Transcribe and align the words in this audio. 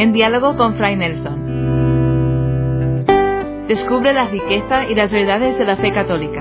en 0.00 0.14
diálogo 0.14 0.56
con 0.56 0.76
Fray 0.76 0.96
Nelson. 0.96 3.04
Descubre 3.68 4.14
la 4.14 4.28
riqueza 4.28 4.88
y 4.88 4.94
las 4.94 5.12
verdades 5.12 5.58
de 5.58 5.66
la 5.66 5.76
fe 5.76 5.92
católica. 5.92 6.40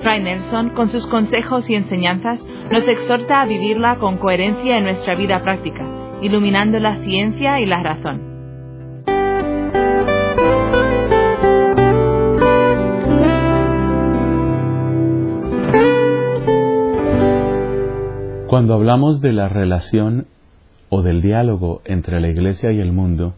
Fray 0.00 0.22
Nelson, 0.22 0.70
con 0.70 0.88
sus 0.88 1.06
consejos 1.06 1.68
y 1.68 1.74
enseñanzas, 1.74 2.42
nos 2.70 2.88
exhorta 2.88 3.42
a 3.42 3.44
vivirla 3.44 3.96
con 3.96 4.16
coherencia 4.16 4.78
en 4.78 4.84
nuestra 4.84 5.14
vida 5.14 5.42
práctica, 5.42 5.84
iluminando 6.22 6.78
la 6.78 6.96
ciencia 7.04 7.60
y 7.60 7.66
la 7.66 7.82
razón. 7.82 8.22
Cuando 18.46 18.72
hablamos 18.72 19.20
de 19.20 19.34
la 19.34 19.50
relación 19.50 20.28
o 20.88 21.02
del 21.02 21.22
diálogo 21.22 21.82
entre 21.84 22.20
la 22.20 22.28
Iglesia 22.28 22.72
y 22.72 22.80
el 22.80 22.92
mundo, 22.92 23.34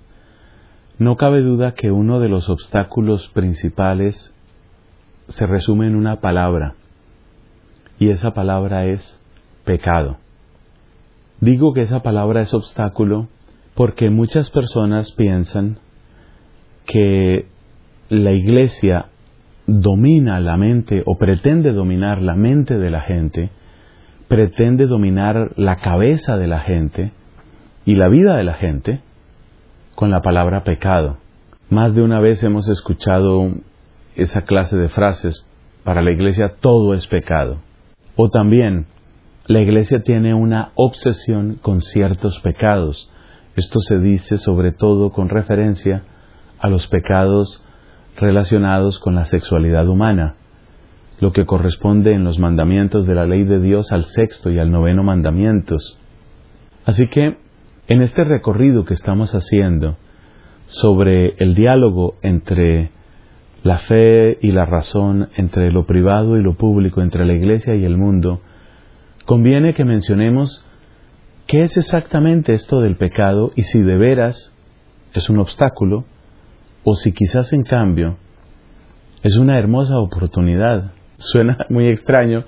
no 0.98 1.16
cabe 1.16 1.42
duda 1.42 1.74
que 1.74 1.90
uno 1.90 2.20
de 2.20 2.28
los 2.28 2.48
obstáculos 2.48 3.28
principales 3.28 4.34
se 5.28 5.46
resume 5.46 5.86
en 5.86 5.96
una 5.96 6.20
palabra, 6.20 6.74
y 7.98 8.10
esa 8.10 8.32
palabra 8.32 8.86
es 8.86 9.20
pecado. 9.64 10.18
Digo 11.40 11.72
que 11.72 11.82
esa 11.82 12.02
palabra 12.02 12.40
es 12.40 12.52
obstáculo 12.52 13.28
porque 13.74 14.10
muchas 14.10 14.50
personas 14.50 15.12
piensan 15.12 15.78
que 16.84 17.46
la 18.08 18.32
Iglesia 18.32 19.06
domina 19.66 20.40
la 20.40 20.56
mente 20.56 21.02
o 21.06 21.16
pretende 21.18 21.72
dominar 21.72 22.22
la 22.22 22.34
mente 22.34 22.78
de 22.78 22.90
la 22.90 23.02
gente, 23.02 23.50
pretende 24.26 24.86
dominar 24.86 25.52
la 25.56 25.76
cabeza 25.76 26.36
de 26.36 26.46
la 26.48 26.60
gente 26.60 27.12
y 27.88 27.94
la 27.94 28.08
vida 28.08 28.36
de 28.36 28.44
la 28.44 28.52
gente 28.52 29.00
con 29.94 30.10
la 30.10 30.20
palabra 30.20 30.62
pecado. 30.62 31.16
Más 31.70 31.94
de 31.94 32.02
una 32.02 32.20
vez 32.20 32.42
hemos 32.42 32.68
escuchado 32.68 33.50
esa 34.14 34.42
clase 34.42 34.76
de 34.76 34.90
frases, 34.90 35.48
para 35.84 36.02
la 36.02 36.10
iglesia 36.10 36.50
todo 36.60 36.92
es 36.92 37.06
pecado. 37.06 37.62
O 38.14 38.28
también, 38.28 38.84
la 39.46 39.62
iglesia 39.62 40.02
tiene 40.02 40.34
una 40.34 40.72
obsesión 40.74 41.54
con 41.62 41.80
ciertos 41.80 42.38
pecados. 42.40 43.10
Esto 43.56 43.80
se 43.80 43.98
dice 43.98 44.36
sobre 44.36 44.72
todo 44.72 45.08
con 45.10 45.30
referencia 45.30 46.02
a 46.58 46.68
los 46.68 46.88
pecados 46.88 47.64
relacionados 48.18 48.98
con 48.98 49.14
la 49.14 49.24
sexualidad 49.24 49.88
humana 49.88 50.34
lo 51.20 51.32
que 51.32 51.46
corresponde 51.46 52.12
en 52.12 52.22
los 52.22 52.38
mandamientos 52.38 53.06
de 53.06 53.14
la 53.14 53.24
ley 53.24 53.44
de 53.44 53.60
Dios 53.60 53.92
al 53.92 54.04
sexto 54.04 54.50
y 54.50 54.58
al 54.58 54.70
noveno 54.70 55.02
mandamientos. 55.02 55.98
Así 56.84 57.08
que, 57.08 57.47
en 57.88 58.02
este 58.02 58.24
recorrido 58.24 58.84
que 58.84 58.94
estamos 58.94 59.34
haciendo 59.34 59.96
sobre 60.66 61.34
el 61.38 61.54
diálogo 61.54 62.14
entre 62.22 62.90
la 63.62 63.78
fe 63.78 64.38
y 64.40 64.52
la 64.52 64.66
razón, 64.66 65.30
entre 65.36 65.72
lo 65.72 65.86
privado 65.86 66.36
y 66.36 66.42
lo 66.42 66.54
público, 66.54 67.02
entre 67.02 67.26
la 67.26 67.32
iglesia 67.32 67.74
y 67.74 67.84
el 67.84 67.96
mundo, 67.96 68.40
conviene 69.24 69.74
que 69.74 69.84
mencionemos 69.84 70.64
qué 71.46 71.62
es 71.62 71.76
exactamente 71.76 72.52
esto 72.52 72.80
del 72.80 72.96
pecado 72.96 73.52
y 73.56 73.62
si 73.64 73.82
de 73.82 73.96
veras 73.96 74.54
es 75.14 75.28
un 75.28 75.38
obstáculo 75.38 76.04
o 76.84 76.94
si 76.94 77.12
quizás 77.12 77.52
en 77.52 77.64
cambio 77.64 78.18
es 79.22 79.36
una 79.36 79.58
hermosa 79.58 79.98
oportunidad 79.98 80.92
Suena 81.18 81.58
muy 81.68 81.88
extraño 81.88 82.44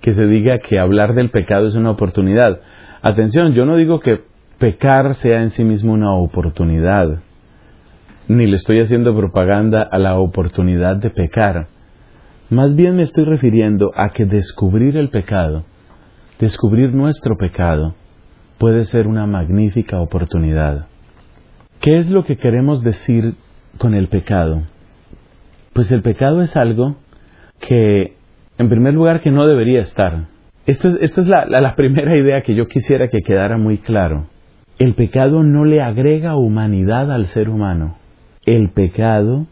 que 0.00 0.12
se 0.12 0.26
diga 0.26 0.58
que 0.58 0.78
hablar 0.78 1.14
del 1.14 1.30
pecado 1.30 1.66
es 1.66 1.74
una 1.74 1.90
oportunidad. 1.90 2.60
Atención, 3.02 3.52
yo 3.52 3.66
no 3.66 3.76
digo 3.76 4.00
que 4.00 4.22
pecar 4.62 5.14
sea 5.14 5.42
en 5.42 5.50
sí 5.50 5.64
mismo 5.64 5.92
una 5.92 6.14
oportunidad, 6.14 7.18
ni 8.28 8.46
le 8.46 8.54
estoy 8.54 8.78
haciendo 8.78 9.12
propaganda 9.12 9.82
a 9.82 9.98
la 9.98 10.20
oportunidad 10.20 10.98
de 10.98 11.10
pecar. 11.10 11.66
Más 12.48 12.76
bien 12.76 12.94
me 12.94 13.02
estoy 13.02 13.24
refiriendo 13.24 13.90
a 13.96 14.10
que 14.10 14.24
descubrir 14.24 14.96
el 14.96 15.08
pecado, 15.08 15.64
descubrir 16.38 16.94
nuestro 16.94 17.36
pecado, 17.36 17.96
puede 18.58 18.84
ser 18.84 19.08
una 19.08 19.26
magnífica 19.26 20.00
oportunidad. 20.00 20.86
¿Qué 21.80 21.98
es 21.98 22.08
lo 22.08 22.22
que 22.22 22.36
queremos 22.36 22.84
decir 22.84 23.34
con 23.78 23.94
el 23.94 24.06
pecado? 24.06 24.62
Pues 25.72 25.90
el 25.90 26.02
pecado 26.02 26.40
es 26.40 26.54
algo 26.54 26.98
que, 27.58 28.14
en 28.58 28.68
primer 28.68 28.94
lugar, 28.94 29.22
que 29.22 29.32
no 29.32 29.44
debería 29.44 29.80
estar. 29.80 30.28
Es, 30.66 30.84
esta 30.84 31.20
es 31.20 31.26
la, 31.26 31.46
la 31.46 31.74
primera 31.74 32.16
idea 32.16 32.42
que 32.42 32.54
yo 32.54 32.68
quisiera 32.68 33.08
que 33.08 33.22
quedara 33.22 33.58
muy 33.58 33.78
claro. 33.78 34.28
El 34.78 34.94
pecado 34.94 35.42
no 35.42 35.64
le 35.64 35.82
agrega 35.82 36.36
humanidad 36.36 37.12
al 37.12 37.26
ser 37.26 37.48
humano. 37.48 37.96
El 38.44 38.70
pecado 38.70 39.46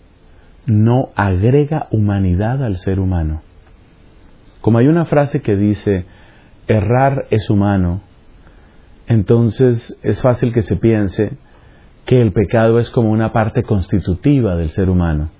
no 0.66 1.10
agrega 1.14 1.88
humanidad 1.90 2.64
al 2.64 2.76
ser 2.76 3.00
humano. 3.00 3.42
Como 4.60 4.78
hay 4.78 4.88
una 4.88 5.04
frase 5.04 5.40
que 5.40 5.56
dice, 5.56 6.04
errar 6.66 7.26
es 7.30 7.48
humano, 7.50 8.02
entonces 9.06 9.98
es 10.02 10.22
fácil 10.22 10.52
que 10.52 10.62
se 10.62 10.76
piense 10.76 11.32
que 12.06 12.20
el 12.20 12.32
pecado 12.32 12.78
es 12.78 12.90
como 12.90 13.10
una 13.10 13.32
parte 13.32 13.62
constitutiva 13.62 14.56
del 14.56 14.68
ser 14.68 14.88
humano. 14.88 15.30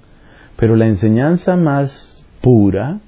Pero 0.56 0.76
la 0.76 0.86
enseñanza 0.86 1.56
más 1.56 2.26
pura, 2.40 3.00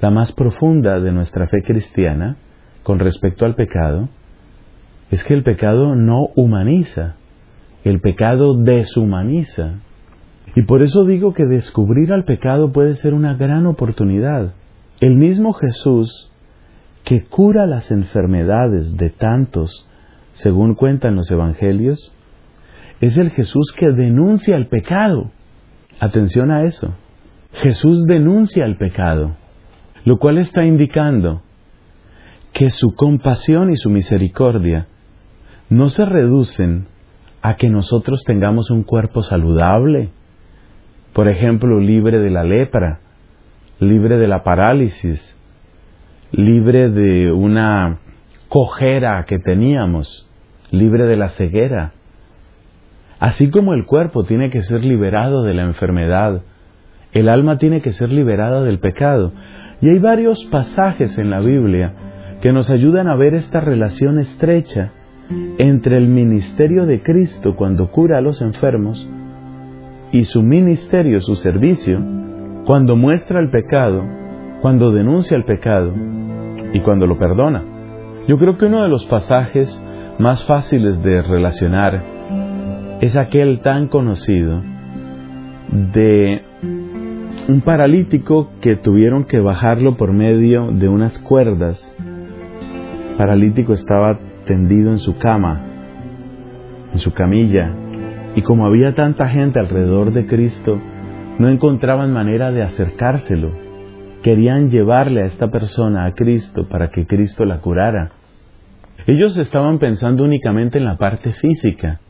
la 0.00 0.10
más 0.10 0.32
profunda 0.32 1.00
de 1.00 1.12
nuestra 1.12 1.48
fe 1.48 1.62
cristiana 1.62 2.36
con 2.82 2.98
respecto 2.98 3.44
al 3.44 3.54
pecado, 3.54 4.08
es 5.14 5.22
que 5.22 5.34
el 5.34 5.44
pecado 5.44 5.94
no 5.94 6.30
humaniza, 6.34 7.14
el 7.84 8.00
pecado 8.00 8.54
deshumaniza. 8.56 9.74
Y 10.56 10.62
por 10.62 10.82
eso 10.82 11.04
digo 11.04 11.34
que 11.34 11.44
descubrir 11.44 12.12
al 12.12 12.24
pecado 12.24 12.72
puede 12.72 12.94
ser 12.96 13.14
una 13.14 13.34
gran 13.34 13.66
oportunidad. 13.66 14.54
El 15.00 15.14
mismo 15.14 15.52
Jesús 15.52 16.32
que 17.04 17.22
cura 17.22 17.64
las 17.66 17.92
enfermedades 17.92 18.96
de 18.96 19.10
tantos, 19.10 19.88
según 20.32 20.74
cuentan 20.74 21.14
los 21.14 21.30
evangelios, 21.30 22.12
es 23.00 23.16
el 23.16 23.30
Jesús 23.30 23.72
que 23.76 23.92
denuncia 23.92 24.56
el 24.56 24.66
pecado. 24.66 25.30
Atención 26.00 26.50
a 26.50 26.64
eso. 26.64 26.92
Jesús 27.52 28.04
denuncia 28.06 28.64
el 28.64 28.78
pecado, 28.78 29.36
lo 30.04 30.18
cual 30.18 30.38
está 30.38 30.64
indicando 30.64 31.42
que 32.52 32.70
su 32.70 32.96
compasión 32.96 33.70
y 33.70 33.76
su 33.76 33.90
misericordia 33.90 34.88
no 35.68 35.88
se 35.88 36.04
reducen 36.04 36.86
a 37.42 37.56
que 37.56 37.68
nosotros 37.68 38.24
tengamos 38.24 38.70
un 38.70 38.84
cuerpo 38.84 39.22
saludable, 39.22 40.10
por 41.12 41.28
ejemplo, 41.28 41.78
libre 41.78 42.18
de 42.18 42.30
la 42.30 42.42
lepra, 42.42 43.00
libre 43.80 44.16
de 44.16 44.28
la 44.28 44.42
parálisis, 44.42 45.36
libre 46.32 46.90
de 46.90 47.32
una 47.32 47.98
cojera 48.48 49.24
que 49.26 49.38
teníamos, 49.38 50.30
libre 50.70 51.04
de 51.04 51.16
la 51.16 51.28
ceguera. 51.30 51.92
Así 53.20 53.50
como 53.50 53.74
el 53.74 53.84
cuerpo 53.84 54.24
tiene 54.24 54.50
que 54.50 54.62
ser 54.62 54.84
liberado 54.84 55.42
de 55.42 55.54
la 55.54 55.62
enfermedad, 55.62 56.42
el 57.12 57.28
alma 57.28 57.58
tiene 57.58 57.80
que 57.80 57.90
ser 57.90 58.10
liberada 58.10 58.62
del 58.62 58.80
pecado. 58.80 59.32
Y 59.80 59.88
hay 59.88 59.98
varios 59.98 60.44
pasajes 60.46 61.16
en 61.18 61.30
la 61.30 61.40
Biblia 61.40 61.92
que 62.40 62.52
nos 62.52 62.70
ayudan 62.70 63.08
a 63.08 63.16
ver 63.16 63.34
esta 63.34 63.60
relación 63.60 64.18
estrecha 64.18 64.92
entre 65.58 65.96
el 65.96 66.08
ministerio 66.08 66.86
de 66.86 67.02
Cristo 67.02 67.56
cuando 67.56 67.90
cura 67.90 68.18
a 68.18 68.20
los 68.20 68.42
enfermos 68.42 69.08
y 70.12 70.24
su 70.24 70.42
ministerio, 70.42 71.20
su 71.20 71.34
servicio, 71.36 72.00
cuando 72.66 72.96
muestra 72.96 73.40
el 73.40 73.50
pecado, 73.50 74.02
cuando 74.62 74.92
denuncia 74.92 75.36
el 75.36 75.44
pecado 75.44 75.92
y 76.72 76.80
cuando 76.80 77.06
lo 77.06 77.18
perdona. 77.18 77.62
Yo 78.26 78.38
creo 78.38 78.56
que 78.56 78.66
uno 78.66 78.82
de 78.82 78.88
los 78.88 79.04
pasajes 79.06 79.82
más 80.18 80.46
fáciles 80.46 81.02
de 81.02 81.22
relacionar 81.22 82.02
es 83.00 83.16
aquel 83.16 83.60
tan 83.60 83.88
conocido 83.88 84.62
de 85.92 86.42
un 87.48 87.60
paralítico 87.60 88.50
que 88.60 88.76
tuvieron 88.76 89.24
que 89.24 89.40
bajarlo 89.40 89.96
por 89.96 90.12
medio 90.12 90.70
de 90.70 90.88
unas 90.88 91.18
cuerdas. 91.18 91.90
paralítico 93.18 93.74
estaba 93.74 94.18
tendido 94.44 94.90
en 94.90 94.98
su 94.98 95.18
cama, 95.18 95.60
en 96.92 96.98
su 96.98 97.12
camilla, 97.12 97.72
y 98.36 98.42
como 98.42 98.66
había 98.66 98.94
tanta 98.94 99.28
gente 99.28 99.58
alrededor 99.58 100.12
de 100.12 100.26
Cristo, 100.26 100.80
no 101.38 101.48
encontraban 101.48 102.12
manera 102.12 102.50
de 102.50 102.62
acercárselo. 102.62 103.52
Querían 104.22 104.70
llevarle 104.70 105.22
a 105.22 105.26
esta 105.26 105.50
persona 105.50 106.06
a 106.06 106.14
Cristo 106.14 106.68
para 106.68 106.88
que 106.90 107.06
Cristo 107.06 107.44
la 107.44 107.58
curara. 107.58 108.12
Ellos 109.06 109.36
estaban 109.36 109.78
pensando 109.78 110.24
únicamente 110.24 110.78
en 110.78 110.84
la 110.84 110.96
parte 110.96 111.32
física. 111.32 112.00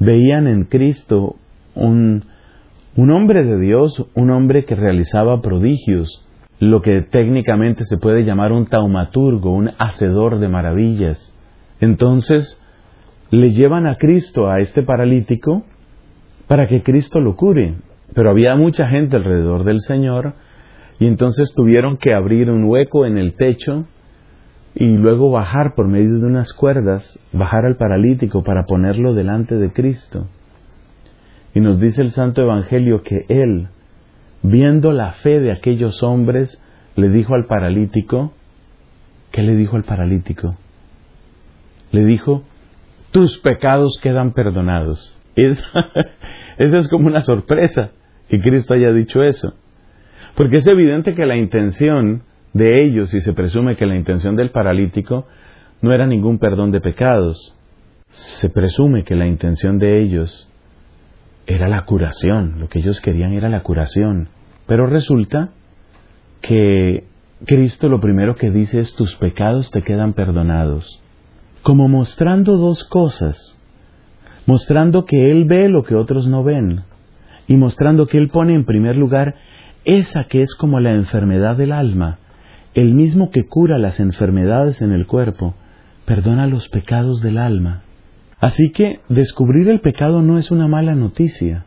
Veían 0.00 0.46
en 0.46 0.64
Cristo 0.64 1.36
un 1.74 2.22
un 2.98 3.12
hombre 3.12 3.44
de 3.44 3.60
Dios, 3.60 4.06
un 4.16 4.30
hombre 4.30 4.64
que 4.64 4.74
realizaba 4.74 5.40
prodigios, 5.40 6.27
lo 6.60 6.82
que 6.82 7.02
técnicamente 7.02 7.84
se 7.84 7.98
puede 7.98 8.24
llamar 8.24 8.52
un 8.52 8.66
taumaturgo, 8.66 9.52
un 9.52 9.70
hacedor 9.78 10.40
de 10.40 10.48
maravillas. 10.48 11.34
Entonces, 11.80 12.60
le 13.30 13.52
llevan 13.52 13.86
a 13.86 13.96
Cristo, 13.96 14.50
a 14.50 14.60
este 14.60 14.82
paralítico, 14.82 15.64
para 16.46 16.66
que 16.66 16.82
Cristo 16.82 17.20
lo 17.20 17.36
cure. 17.36 17.74
Pero 18.14 18.30
había 18.30 18.56
mucha 18.56 18.88
gente 18.88 19.16
alrededor 19.16 19.64
del 19.64 19.80
Señor 19.80 20.34
y 20.98 21.06
entonces 21.06 21.52
tuvieron 21.54 21.96
que 21.96 22.14
abrir 22.14 22.50
un 22.50 22.64
hueco 22.64 23.06
en 23.06 23.18
el 23.18 23.34
techo 23.34 23.86
y 24.74 24.86
luego 24.96 25.30
bajar 25.30 25.74
por 25.74 25.86
medio 25.86 26.18
de 26.18 26.26
unas 26.26 26.52
cuerdas, 26.52 27.18
bajar 27.32 27.66
al 27.66 27.76
paralítico 27.76 28.42
para 28.42 28.64
ponerlo 28.64 29.14
delante 29.14 29.56
de 29.56 29.72
Cristo. 29.72 30.26
Y 31.54 31.60
nos 31.60 31.80
dice 31.80 32.02
el 32.02 32.10
Santo 32.10 32.42
Evangelio 32.42 33.02
que 33.02 33.24
Él, 33.28 33.68
viendo 34.42 34.92
la 34.92 35.12
fe 35.12 35.40
de 35.40 35.52
aquellos 35.52 36.02
hombres, 36.02 36.62
le 36.96 37.08
dijo 37.08 37.34
al 37.34 37.46
paralítico, 37.46 38.32
¿qué 39.30 39.42
le 39.42 39.54
dijo 39.54 39.76
al 39.76 39.84
paralítico? 39.84 40.56
Le 41.92 42.04
dijo, 42.04 42.42
tus 43.12 43.38
pecados 43.38 43.98
quedan 44.02 44.32
perdonados. 44.32 45.14
Es, 45.38 45.62
esa 46.58 46.76
es 46.78 46.88
como 46.88 47.06
una 47.06 47.20
sorpresa 47.20 47.92
que 48.28 48.40
Cristo 48.40 48.74
haya 48.74 48.92
dicho 48.92 49.22
eso. 49.22 49.54
Porque 50.34 50.56
es 50.56 50.66
evidente 50.66 51.14
que 51.14 51.26
la 51.26 51.36
intención 51.36 52.24
de 52.52 52.82
ellos, 52.82 53.14
y 53.14 53.20
se 53.20 53.32
presume 53.32 53.76
que 53.76 53.86
la 53.86 53.94
intención 53.94 54.34
del 54.34 54.50
paralítico, 54.50 55.28
no 55.80 55.92
era 55.92 56.08
ningún 56.08 56.40
perdón 56.40 56.72
de 56.72 56.80
pecados. 56.80 57.56
Se 58.08 58.50
presume 58.50 59.04
que 59.04 59.14
la 59.14 59.28
intención 59.28 59.78
de 59.78 60.02
ellos 60.02 60.52
era 61.48 61.66
la 61.66 61.80
curación, 61.80 62.60
lo 62.60 62.68
que 62.68 62.78
ellos 62.78 63.00
querían 63.00 63.32
era 63.32 63.48
la 63.48 63.62
curación. 63.62 64.28
Pero 64.66 64.86
resulta 64.86 65.50
que 66.42 67.04
Cristo 67.46 67.88
lo 67.88 68.00
primero 68.00 68.36
que 68.36 68.50
dice 68.50 68.80
es 68.80 68.94
tus 68.94 69.16
pecados 69.16 69.70
te 69.70 69.82
quedan 69.82 70.12
perdonados 70.12 71.02
como 71.62 71.88
mostrando 71.88 72.56
dos 72.56 72.84
cosas, 72.84 73.58
mostrando 74.46 75.04
que 75.04 75.30
Él 75.30 75.44
ve 75.44 75.68
lo 75.68 75.82
que 75.82 75.94
otros 75.94 76.26
no 76.26 76.42
ven 76.42 76.82
y 77.46 77.56
mostrando 77.56 78.06
que 78.06 78.18
Él 78.18 78.28
pone 78.28 78.54
en 78.54 78.64
primer 78.64 78.96
lugar 78.96 79.34
esa 79.84 80.24
que 80.24 80.42
es 80.42 80.54
como 80.54 80.80
la 80.80 80.92
enfermedad 80.92 81.56
del 81.56 81.72
alma, 81.72 82.18
el 82.74 82.94
mismo 82.94 83.30
que 83.30 83.44
cura 83.46 83.78
las 83.78 84.00
enfermedades 84.00 84.80
en 84.82 84.92
el 84.92 85.06
cuerpo, 85.06 85.54
perdona 86.04 86.46
los 86.46 86.68
pecados 86.68 87.20
del 87.20 87.38
alma. 87.38 87.82
Así 88.40 88.70
que 88.70 89.00
descubrir 89.08 89.68
el 89.68 89.80
pecado 89.80 90.22
no 90.22 90.38
es 90.38 90.50
una 90.50 90.68
mala 90.68 90.94
noticia. 90.94 91.64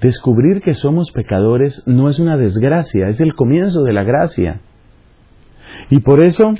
Descubrir 0.00 0.60
que 0.60 0.74
somos 0.74 1.10
pecadores 1.10 1.82
no 1.86 2.08
es 2.08 2.18
una 2.18 2.36
desgracia, 2.36 3.08
es 3.08 3.20
el 3.20 3.34
comienzo 3.34 3.82
de 3.82 3.92
la 3.92 4.04
gracia. 4.04 4.60
Y 5.90 6.00
por 6.00 6.22
eso 6.22 6.54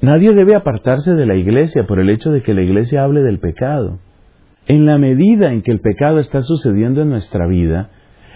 Nadie 0.00 0.32
debe 0.32 0.54
apartarse 0.54 1.14
de 1.14 1.26
la 1.26 1.34
iglesia 1.34 1.84
por 1.84 1.98
el 1.98 2.10
hecho 2.10 2.30
de 2.30 2.42
que 2.42 2.54
la 2.54 2.62
iglesia 2.62 3.02
hable 3.02 3.22
del 3.22 3.40
pecado. 3.40 3.98
En 4.66 4.86
la 4.86 4.96
medida 4.96 5.52
en 5.52 5.62
que 5.62 5.72
el 5.72 5.80
pecado 5.80 6.20
está 6.20 6.42
sucediendo 6.42 7.02
en 7.02 7.10
nuestra 7.10 7.46
vida, 7.48 7.90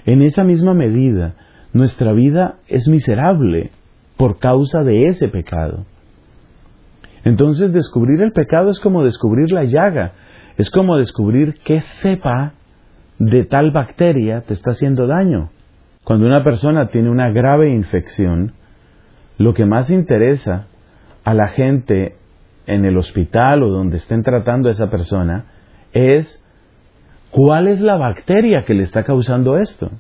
en 0.05 0.23
esa 0.23 0.43
misma 0.43 0.75
medida, 0.75 1.35
nuestra 1.73 2.13
vida 2.13 2.57
es 2.67 2.89
miserable 2.89 3.71
por 4.17 4.39
causa 4.39 4.83
de 4.83 5.07
ese 5.07 5.29
pecado. 5.29 5.87
Entonces 7.25 7.73
descubrir 7.73 8.21
el 8.23 8.33
pecado 8.33 8.71
es 8.71 8.81
como 8.81 9.05
descubrir 9.05 9.53
la 9.53 9.65
llaga, 9.65 10.13
es 10.57 10.71
como 10.71 10.97
descubrir 10.97 11.55
qué 11.65 11.81
cepa 11.81 12.55
de 13.19 13.45
tal 13.45 13.71
bacteria 13.71 14.41
te 14.43 14.55
está 14.55 14.73
haciendo 14.73 15.07
daño. 15.07 15.51
Cuando 16.05 16.27
una 16.27 16.43
persona 16.43 16.89
tiene 16.89 17.11
una 17.11 17.31
grave 17.31 17.71
infección, 17.71 18.53
lo 19.39 19.55
que 19.55 19.67
más 19.67 19.91
interesa 19.91 20.67
a 21.25 21.35
la 21.35 21.49
gente 21.49 22.17
en 22.67 22.85
el 22.85 22.97
hospital 22.97 23.63
o 23.63 23.71
donde 23.71 23.99
estén 23.99 24.23
tratando 24.23 24.69
a 24.69 24.73
esa 24.73 24.91
persona 24.91 25.47
es 25.93 26.43
cuál 27.31 27.69
es 27.69 27.81
la 27.81 27.97
bacteria 27.97 28.65
que 28.65 28.75
le 28.75 28.83
está 28.83 29.05
causando 29.05 29.59
esto. 29.59 29.91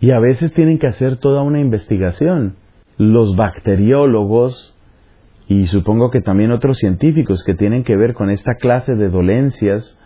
Y 0.00 0.12
a 0.12 0.18
veces 0.18 0.52
tienen 0.52 0.78
que 0.78 0.86
hacer 0.86 1.16
toda 1.18 1.42
una 1.42 1.60
investigación. 1.60 2.56
Los 2.96 3.36
bacteriólogos 3.36 4.76
y 5.50 5.66
supongo 5.66 6.10
que 6.10 6.20
también 6.20 6.52
otros 6.52 6.78
científicos 6.78 7.42
que 7.44 7.56
tienen 7.56 7.82
que 7.82 7.96
ver 7.96 8.14
con 8.14 8.30
esta 8.30 8.54
clase 8.54 8.94
de 8.94 9.08
dolencias 9.08 9.98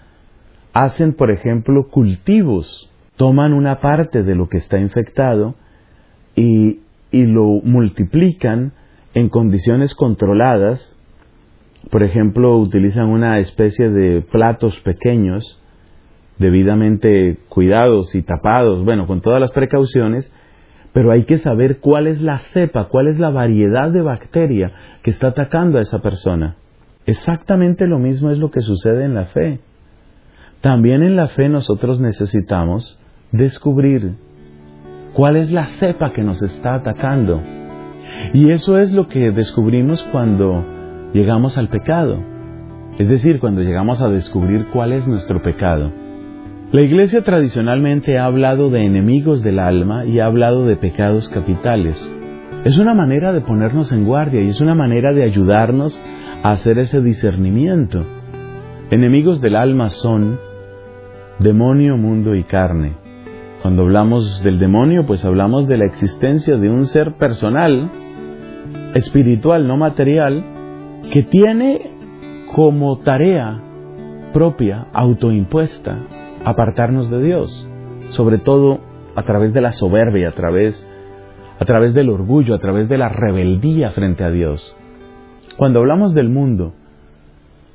hacen, 0.73 1.13
por 1.13 1.31
ejemplo, 1.31 1.89
cultivos. 1.89 2.91
Toman 3.17 3.53
una 3.53 3.79
parte 3.83 4.23
de 4.23 4.35
lo 4.35 4.49
que 4.49 4.57
está 4.57 4.79
infectado 4.79 5.55
y, 6.35 6.81
y 7.11 7.27
lo 7.27 7.61
multiplican 7.63 8.73
en 9.13 9.29
condiciones 9.29 9.95
controladas, 9.95 10.97
por 11.91 12.03
ejemplo, 12.03 12.57
utilizan 12.57 13.11
una 13.11 13.39
especie 13.39 13.91
de 13.91 14.23
platos 14.23 14.81
pequeños, 14.81 15.61
debidamente 16.39 17.37
cuidados 17.51 18.15
y 18.15 18.23
tapados, 18.23 18.83
bueno, 18.83 19.07
con 19.07 19.21
todas 19.21 19.43
las 19.43 19.51
precauciones, 19.51 20.33
pero 20.95 21.11
hay 21.11 21.25
que 21.25 21.39
saber 21.39 21.81
cuál 21.81 22.07
es 22.07 22.23
la 22.23 22.39
cepa, 22.53 22.85
cuál 22.85 23.09
es 23.09 23.19
la 23.19 23.31
variedad 23.31 23.91
de 23.91 24.01
bacteria 24.01 24.73
que 25.03 25.11
está 25.11 25.29
atacando 25.29 25.79
a 25.79 25.83
esa 25.83 25.99
persona. 25.99 26.55
Exactamente 27.05 27.89
lo 27.89 27.99
mismo 27.99 28.31
es 28.31 28.39
lo 28.39 28.53
que 28.53 28.61
sucede 28.61 29.05
en 29.05 29.15
la 29.15 29.27
fe. 29.27 29.59
También 30.61 31.03
en 31.03 31.17
la 31.17 31.27
fe 31.27 31.49
nosotros 31.49 32.01
necesitamos 32.01 32.99
descubrir 33.33 34.15
cuál 35.15 35.35
es 35.35 35.51
la 35.51 35.67
cepa 35.67 36.13
que 36.13 36.23
nos 36.23 36.41
está 36.43 36.77
atacando 36.77 37.43
y 38.33 38.53
eso 38.53 38.79
es 38.79 38.95
lo 38.95 39.09
que 39.09 39.33
descubrimos 39.33 40.01
cuando 40.13 40.65
llegamos 41.13 41.59
al 41.59 41.71
pecado, 41.71 42.23
es 42.99 43.09
decir, 43.09 43.41
cuando 43.41 43.63
llegamos 43.63 44.01
a 44.01 44.09
descubrir 44.09 44.67
cuál 44.73 44.93
es 44.93 45.09
nuestro 45.09 45.43
pecado. 45.43 46.04
La 46.75 46.83
Iglesia 46.83 47.23
tradicionalmente 47.23 48.19
ha 48.19 48.25
hablado 48.25 48.69
de 48.69 48.85
enemigos 48.85 49.45
del 49.45 49.61
alma 49.61 50.07
y 50.07 50.19
ha 50.19 50.27
hablado 50.27 50.67
de 50.67 50.75
pecados 50.75 51.29
capitales. 51.29 52.13
Es 52.65 52.79
una 52.79 52.95
manera 52.95 53.33
de 53.33 53.43
ponernos 53.43 53.93
en 53.93 54.05
guardia 54.05 54.41
y 54.41 54.49
es 54.49 54.61
una 54.61 54.75
manera 54.75 55.13
de 55.13 55.23
ayudarnos 55.23 55.97
a 56.43 56.51
hacer 56.51 56.81
ese 56.81 57.01
discernimiento. 57.01 58.05
Enemigos 58.91 59.41
del 59.41 59.55
alma 59.55 59.89
son 59.89 60.41
demonio, 61.39 61.97
mundo 61.97 62.35
y 62.35 62.43
carne. 62.43 62.97
Cuando 63.63 63.83
hablamos 63.83 64.43
del 64.43 64.59
demonio, 64.59 65.07
pues 65.07 65.25
hablamos 65.25 65.69
de 65.69 65.77
la 65.77 65.87
existencia 65.87 66.57
de 66.57 66.71
un 66.71 66.87
ser 66.87 67.13
personal 67.19 67.89
espiritual, 68.95 69.69
no 69.69 69.77
material, 69.77 70.43
que 71.13 71.23
tiene 71.23 71.89
como 72.53 72.99
tarea 72.99 73.61
propia, 74.33 74.89
autoimpuesta, 74.93 75.99
apartarnos 76.45 77.11
de 77.11 77.23
Dios, 77.23 77.69
sobre 78.11 78.39
todo 78.39 78.81
a 79.17 79.23
través 79.23 79.53
de 79.53 79.61
la 79.61 79.73
soberbia, 79.73 80.29
a 80.29 80.33
través, 80.33 80.87
a 81.59 81.65
través 81.65 81.95
del 81.95 82.11
orgullo, 82.11 82.55
a 82.55 82.59
través 82.59 82.89
de 82.89 82.99
la 82.99 83.09
rebeldía 83.09 83.91
frente 83.91 84.25
a 84.25 84.31
Dios. 84.31 84.77
Cuando 85.57 85.81
hablamos 85.81 86.15
del 86.15 86.29
mundo, 86.29 86.75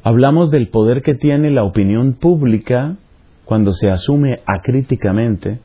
hablamos 0.04 0.52
del 0.52 0.70
poder 0.70 1.02
que 1.02 1.16
tiene 1.16 1.50
la 1.50 1.64
opinión 1.64 2.14
pública 2.14 2.96
cuando 3.46 3.72
se 3.72 3.90
asume 3.90 4.42
acríticamente, 4.46 5.60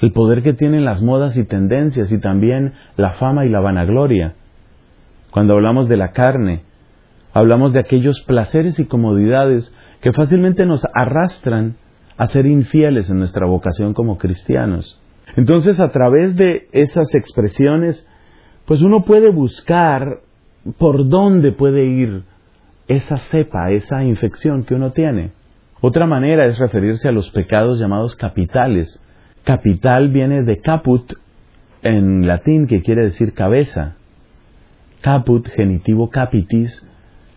el 0.00 0.12
poder 0.12 0.42
que 0.42 0.52
tienen 0.52 0.84
las 0.84 1.02
modas 1.02 1.36
y 1.36 1.44
tendencias 1.44 2.12
y 2.12 2.20
también 2.20 2.74
la 2.96 3.10
fama 3.10 3.46
y 3.46 3.48
la 3.48 3.60
vanagloria, 3.60 4.34
cuando 5.30 5.54
hablamos 5.54 5.88
de 5.88 5.96
la 5.96 6.12
carne, 6.12 6.62
hablamos 7.32 7.72
de 7.72 7.80
aquellos 7.80 8.20
placeres 8.20 8.78
y 8.78 8.84
comodidades 8.84 9.74
que 10.00 10.12
fácilmente 10.12 10.66
nos 10.66 10.86
arrastran 10.94 11.76
a 12.16 12.26
ser 12.26 12.46
infieles 12.46 13.10
en 13.10 13.18
nuestra 13.18 13.46
vocación 13.46 13.94
como 13.94 14.18
cristianos. 14.18 15.00
Entonces, 15.36 15.80
a 15.80 15.88
través 15.88 16.36
de 16.36 16.68
esas 16.72 17.14
expresiones, 17.14 18.08
pues 18.66 18.82
uno 18.82 19.04
puede 19.04 19.30
buscar 19.30 20.20
por 20.78 21.08
dónde 21.08 21.52
puede 21.52 21.84
ir 21.84 22.22
esa 22.86 23.18
cepa, 23.18 23.70
esa 23.72 24.04
infección 24.04 24.64
que 24.64 24.74
uno 24.74 24.92
tiene. 24.92 25.32
Otra 25.80 26.06
manera 26.06 26.46
es 26.46 26.58
referirse 26.58 27.08
a 27.08 27.12
los 27.12 27.30
pecados 27.30 27.78
llamados 27.78 28.16
capitales. 28.16 29.02
Capital 29.42 30.08
viene 30.10 30.42
de 30.42 30.60
caput 30.60 31.12
en 31.82 32.26
latín, 32.26 32.66
que 32.66 32.82
quiere 32.82 33.02
decir 33.02 33.34
cabeza 33.34 33.96
caput, 35.04 35.46
genitivo 35.48 36.08
capitis, 36.08 36.88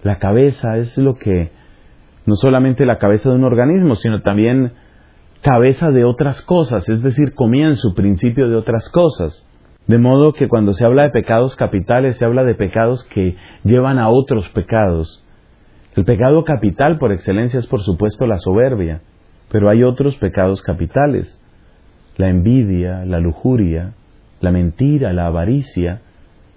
la 0.02 0.20
cabeza 0.20 0.78
es 0.78 0.98
lo 0.98 1.16
que, 1.16 1.52
no 2.28 2.36
solamente 2.36 2.86
la 2.86 3.00
cabeza 3.00 3.30
de 3.30 3.36
un 3.36 3.46
organismo, 3.46 3.96
sino 3.96 4.22
también 4.22 4.74
cabeza 5.42 5.90
de 5.92 6.04
otras 6.04 6.42
cosas, 6.42 6.88
es 6.90 7.02
decir, 7.02 7.34
comienzo, 7.34 7.96
principio 7.96 8.50
de 8.50 8.56
otras 8.56 8.90
cosas. 8.92 9.48
De 9.88 9.98
modo 9.98 10.34
que 10.34 10.50
cuando 10.50 10.74
se 10.74 10.86
habla 10.86 11.04
de 11.04 11.10
pecados 11.12 11.56
capitales, 11.56 12.18
se 12.18 12.26
habla 12.26 12.44
de 12.44 12.56
pecados 12.56 13.06
que 13.06 13.38
llevan 13.64 13.98
a 13.98 14.10
otros 14.10 14.50
pecados. 14.50 15.26
El 15.96 16.04
pecado 16.04 16.44
capital 16.44 17.00
por 17.00 17.14
excelencia 17.14 17.60
es 17.60 17.68
por 17.68 17.82
supuesto 17.82 18.28
la 18.28 18.40
soberbia, 18.40 19.02
pero 19.50 19.70
hay 19.70 19.84
otros 19.84 20.18
pecados 20.18 20.62
capitales. 20.62 21.42
La 22.18 22.28
envidia, 22.28 23.06
la 23.06 23.20
lujuria, 23.20 23.94
la 24.42 24.52
mentira, 24.52 25.14
la 25.14 25.28
avaricia, 25.28 26.02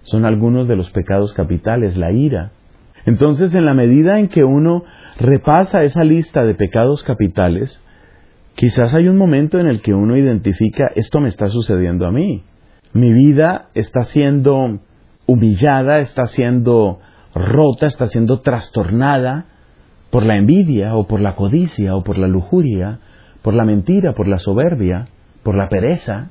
son 0.03 0.25
algunos 0.25 0.67
de 0.67 0.75
los 0.75 0.91
pecados 0.91 1.33
capitales, 1.33 1.97
la 1.97 2.11
ira. 2.11 2.50
Entonces, 3.07 3.54
en 3.54 3.64
la 3.64 3.75
medida 3.75 4.19
en 4.19 4.28
que 4.28 4.45
uno 4.45 4.85
repasa 5.19 5.83
esa 5.85 6.04
lista 6.04 6.45
de 6.45 6.54
pecados 6.54 7.02
capitales, 7.02 7.83
quizás 8.54 8.92
hay 8.95 9.09
un 9.09 9.16
momento 9.16 9.59
en 9.59 9.66
el 9.66 9.83
que 9.83 9.95
uno 9.95 10.16
identifica, 10.16 10.90
esto 10.95 11.21
me 11.21 11.28
está 11.28 11.49
sucediendo 11.49 12.07
a 12.07 12.11
mí. 12.11 12.42
Mi 12.92 13.12
vida 13.12 13.69
está 13.75 14.02
siendo 14.02 14.80
humillada, 15.26 15.99
está 15.99 16.26
siendo 16.26 16.99
rota, 17.35 17.87
está 17.87 18.07
siendo 18.07 18.40
trastornada 18.40 19.47
por 20.11 20.26
la 20.26 20.37
envidia 20.37 20.97
o 20.97 21.07
por 21.07 21.21
la 21.21 21.37
codicia 21.37 21.95
o 21.95 22.02
por 22.02 22.19
la 22.19 22.26
lujuria, 22.26 22.99
por 23.42 23.54
la 23.54 23.64
mentira, 23.64 24.12
por 24.12 24.26
la 24.26 24.38
soberbia, 24.38 25.07
por 25.42 25.54
la 25.54 25.69
pereza. 25.69 26.30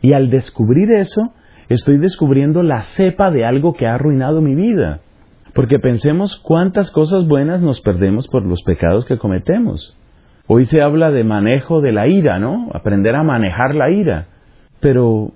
Y 0.00 0.12
al 0.12 0.30
descubrir 0.30 0.92
eso, 0.92 1.32
estoy 1.68 1.98
descubriendo 1.98 2.62
la 2.62 2.82
cepa 2.82 3.30
de 3.30 3.44
algo 3.44 3.74
que 3.74 3.86
ha 3.86 3.94
arruinado 3.94 4.40
mi 4.40 4.54
vida. 4.54 5.00
Porque 5.56 5.78
pensemos 5.78 6.38
cuántas 6.44 6.90
cosas 6.90 7.26
buenas 7.26 7.62
nos 7.62 7.80
perdemos 7.80 8.28
por 8.28 8.44
los 8.44 8.62
pecados 8.62 9.06
que 9.06 9.16
cometemos. 9.16 9.96
Hoy 10.46 10.66
se 10.66 10.82
habla 10.82 11.10
de 11.10 11.24
manejo 11.24 11.80
de 11.80 11.92
la 11.92 12.08
ira, 12.08 12.38
¿no? 12.38 12.68
Aprender 12.74 13.16
a 13.16 13.22
manejar 13.22 13.74
la 13.74 13.90
ira. 13.90 14.26
Pero, 14.80 15.32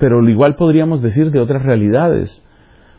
pero 0.00 0.28
igual 0.28 0.56
podríamos 0.56 1.00
decir 1.00 1.30
de 1.30 1.38
otras 1.38 1.62
realidades. 1.62 2.44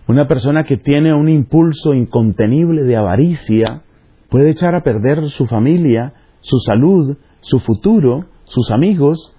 Una 0.08 0.30
persona 0.30 0.64
que 0.64 0.78
tiene 0.78 1.14
un 1.14 1.28
impulso 1.28 1.94
incontenible 1.94 2.84
de 2.84 2.96
avaricia 2.96 3.82
puede 4.30 4.50
echar 4.50 4.74
a 4.74 4.84
perder 4.84 5.30
su 5.32 5.48
familia, 5.48 6.14
su 6.40 6.60
salud, 6.60 7.18
su 7.42 7.60
futuro, 7.60 8.28
sus 8.46 8.72
amigos, 8.72 9.36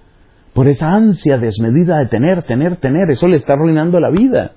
por 0.52 0.68
esa 0.68 0.90
ansia 0.90 1.38
desmedida 1.38 2.00
de 2.00 2.06
tener, 2.06 2.42
tener, 2.42 2.76
tener. 2.76 3.08
Eso 3.08 3.28
le 3.28 3.36
está 3.36 3.54
arruinando 3.54 3.98
la 3.98 4.10
vida. 4.10 4.52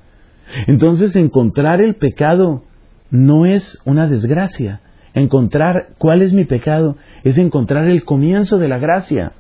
Entonces 0.68 1.16
encontrar 1.16 1.82
el 1.82 1.96
pecado 1.96 2.64
no 3.10 3.46
es 3.46 3.82
una 3.86 4.08
desgracia. 4.08 4.82
Encontrar 5.14 5.90
cuál 5.98 6.22
es 6.22 6.34
mi 6.34 6.46
pecado 6.46 6.98
es 7.24 7.38
encontrar 7.38 7.86
el 7.86 8.04
comienzo 8.04 8.58
de 8.58 8.68
la 8.68 8.78
gracia. 8.78 9.34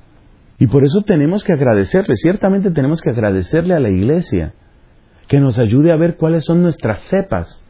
Y 0.59 0.67
por 0.67 0.83
eso 0.83 1.03
tenemos 1.03 1.43
que 1.43 1.53
agradecerle, 1.53 2.15
ciertamente 2.15 2.71
tenemos 2.71 3.01
que 3.01 3.11
agradecerle 3.11 3.75
a 3.75 3.79
la 3.79 3.89
iglesia 3.89 4.53
que 5.27 5.39
nos 5.39 5.59
ayude 5.59 5.91
a 5.91 5.97
ver 5.97 6.15
cuáles 6.15 6.45
son 6.45 6.63
nuestras 6.63 7.01
cepas, 7.01 7.63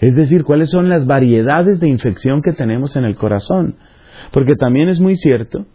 es 0.00 0.14
decir, 0.14 0.44
cuáles 0.44 0.70
son 0.70 0.88
las 0.88 1.06
variedades 1.06 1.80
de 1.80 1.88
infección 1.88 2.42
que 2.42 2.52
tenemos 2.52 2.96
en 2.96 3.04
el 3.04 3.14
corazón. 3.14 3.76
Porque 4.32 4.54
también 4.56 4.88
es 4.88 5.00
muy 5.00 5.16
cierto 5.16 5.66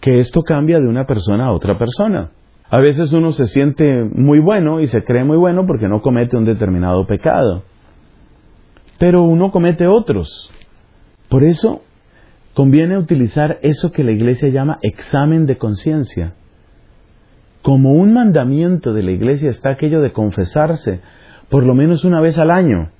que 0.00 0.18
esto 0.18 0.42
cambia 0.42 0.78
de 0.78 0.88
una 0.88 1.06
persona 1.06 1.46
a 1.46 1.52
otra 1.52 1.78
persona. 1.78 2.30
A 2.70 2.78
veces 2.78 3.12
uno 3.12 3.32
se 3.32 3.46
siente 3.46 4.04
muy 4.04 4.40
bueno 4.40 4.80
y 4.80 4.86
se 4.86 5.04
cree 5.04 5.24
muy 5.24 5.36
bueno 5.36 5.66
porque 5.66 5.88
no 5.88 6.00
comete 6.00 6.36
un 6.36 6.44
determinado 6.44 7.06
pecado. 7.06 7.62
Pero 8.98 9.22
uno 9.22 9.50
comete 9.50 9.86
otros. 9.86 10.50
Por 11.28 11.44
eso 11.44 11.82
conviene 12.54 12.96
utilizar 12.96 13.58
eso 13.62 13.92
que 13.92 14.04
la 14.04 14.12
iglesia 14.12 14.48
llama 14.48 14.78
examen 14.82 15.46
de 15.46 15.58
conciencia. 15.58 16.34
Como 17.62 17.92
un 17.92 18.12
mandamiento 18.12 18.92
de 18.92 19.02
la 19.02 19.12
iglesia 19.12 19.50
está 19.50 19.70
aquello 19.70 20.00
de 20.00 20.12
confesarse 20.12 21.00
por 21.48 21.64
lo 21.64 21.74
menos 21.74 22.04
una 22.04 22.20
vez 22.20 22.38
al 22.38 22.50
año. 22.50 22.90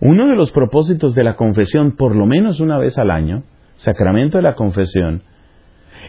Uno 0.00 0.28
de 0.28 0.36
los 0.36 0.50
propósitos 0.50 1.14
de 1.14 1.24
la 1.24 1.36
confesión 1.36 1.92
por 1.92 2.16
lo 2.16 2.26
menos 2.26 2.60
una 2.60 2.78
vez 2.78 2.98
al 2.98 3.10
año, 3.10 3.44
sacramento 3.76 4.38
de 4.38 4.42
la 4.42 4.54
confesión, 4.54 5.22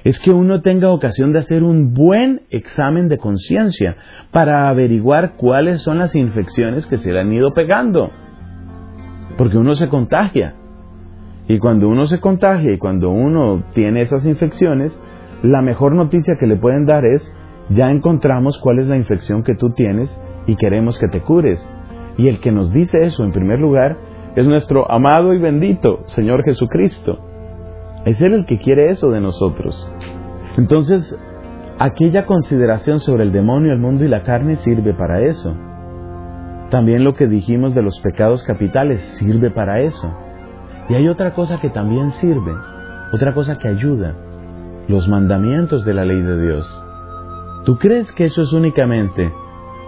es 0.03 0.19
que 0.19 0.31
uno 0.31 0.61
tenga 0.61 0.91
ocasión 0.91 1.31
de 1.31 1.39
hacer 1.39 1.63
un 1.63 1.93
buen 1.93 2.41
examen 2.49 3.07
de 3.07 3.17
conciencia 3.17 3.95
para 4.31 4.67
averiguar 4.67 5.35
cuáles 5.37 5.81
son 5.81 5.99
las 5.99 6.15
infecciones 6.15 6.85
que 6.87 6.97
se 6.97 7.11
le 7.11 7.21
han 7.21 7.31
ido 7.31 7.53
pegando. 7.53 8.11
Porque 9.37 9.57
uno 9.57 9.75
se 9.75 9.87
contagia. 9.87 10.55
Y 11.47 11.57
cuando 11.57 11.87
uno 11.87 12.05
se 12.05 12.19
contagia 12.19 12.73
y 12.73 12.77
cuando 12.77 13.11
uno 13.11 13.63
tiene 13.73 14.01
esas 14.01 14.25
infecciones, 14.25 14.97
la 15.41 15.61
mejor 15.61 15.93
noticia 15.95 16.35
que 16.37 16.47
le 16.47 16.57
pueden 16.57 16.85
dar 16.85 17.05
es, 17.05 17.33
ya 17.69 17.89
encontramos 17.89 18.59
cuál 18.59 18.79
es 18.79 18.87
la 18.87 18.97
infección 18.97 19.43
que 19.43 19.55
tú 19.55 19.71
tienes 19.71 20.09
y 20.47 20.55
queremos 20.57 20.99
que 20.99 21.07
te 21.07 21.21
cures. 21.21 21.65
Y 22.17 22.27
el 22.27 22.39
que 22.39 22.51
nos 22.51 22.73
dice 22.73 22.99
eso 23.03 23.23
en 23.23 23.31
primer 23.31 23.59
lugar 23.59 23.97
es 24.35 24.45
nuestro 24.47 24.89
amado 24.91 25.33
y 25.33 25.39
bendito 25.39 26.01
Señor 26.05 26.43
Jesucristo. 26.43 27.32
Es 28.05 28.21
Él 28.21 28.33
el 28.33 28.45
que 28.45 28.59
quiere 28.59 28.89
eso 28.89 29.11
de 29.11 29.21
nosotros. 29.21 29.89
Entonces, 30.57 31.17
aquella 31.79 32.25
consideración 32.25 32.99
sobre 32.99 33.23
el 33.23 33.31
demonio, 33.31 33.71
el 33.71 33.79
mundo 33.79 34.03
y 34.03 34.09
la 34.09 34.23
carne 34.23 34.57
sirve 34.57 34.93
para 34.93 35.21
eso. 35.21 35.55
También 36.69 37.03
lo 37.03 37.13
que 37.13 37.27
dijimos 37.27 37.73
de 37.73 37.81
los 37.81 37.99
pecados 38.01 38.43
capitales 38.43 39.01
sirve 39.19 39.51
para 39.51 39.81
eso. 39.81 40.11
Y 40.89 40.95
hay 40.95 41.07
otra 41.07 41.33
cosa 41.33 41.61
que 41.61 41.69
también 41.69 42.11
sirve, 42.11 42.51
otra 43.13 43.33
cosa 43.33 43.57
que 43.57 43.69
ayuda, 43.69 44.15
los 44.87 45.07
mandamientos 45.07 45.85
de 45.85 45.93
la 45.93 46.03
ley 46.03 46.21
de 46.21 46.41
Dios. 46.41 46.83
¿Tú 47.63 47.77
crees 47.77 48.11
que 48.11 48.25
eso 48.25 48.41
es 48.41 48.51
únicamente 48.51 49.31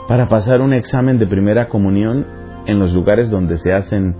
para 0.07 0.29
pasar 0.29 0.62
un 0.62 0.74
examen 0.74 1.19
de 1.19 1.27
primera 1.27 1.67
comunión 1.67 2.25
en 2.65 2.79
los 2.79 2.93
lugares 2.93 3.29
donde 3.29 3.57
se 3.57 3.74
hacen 3.74 4.15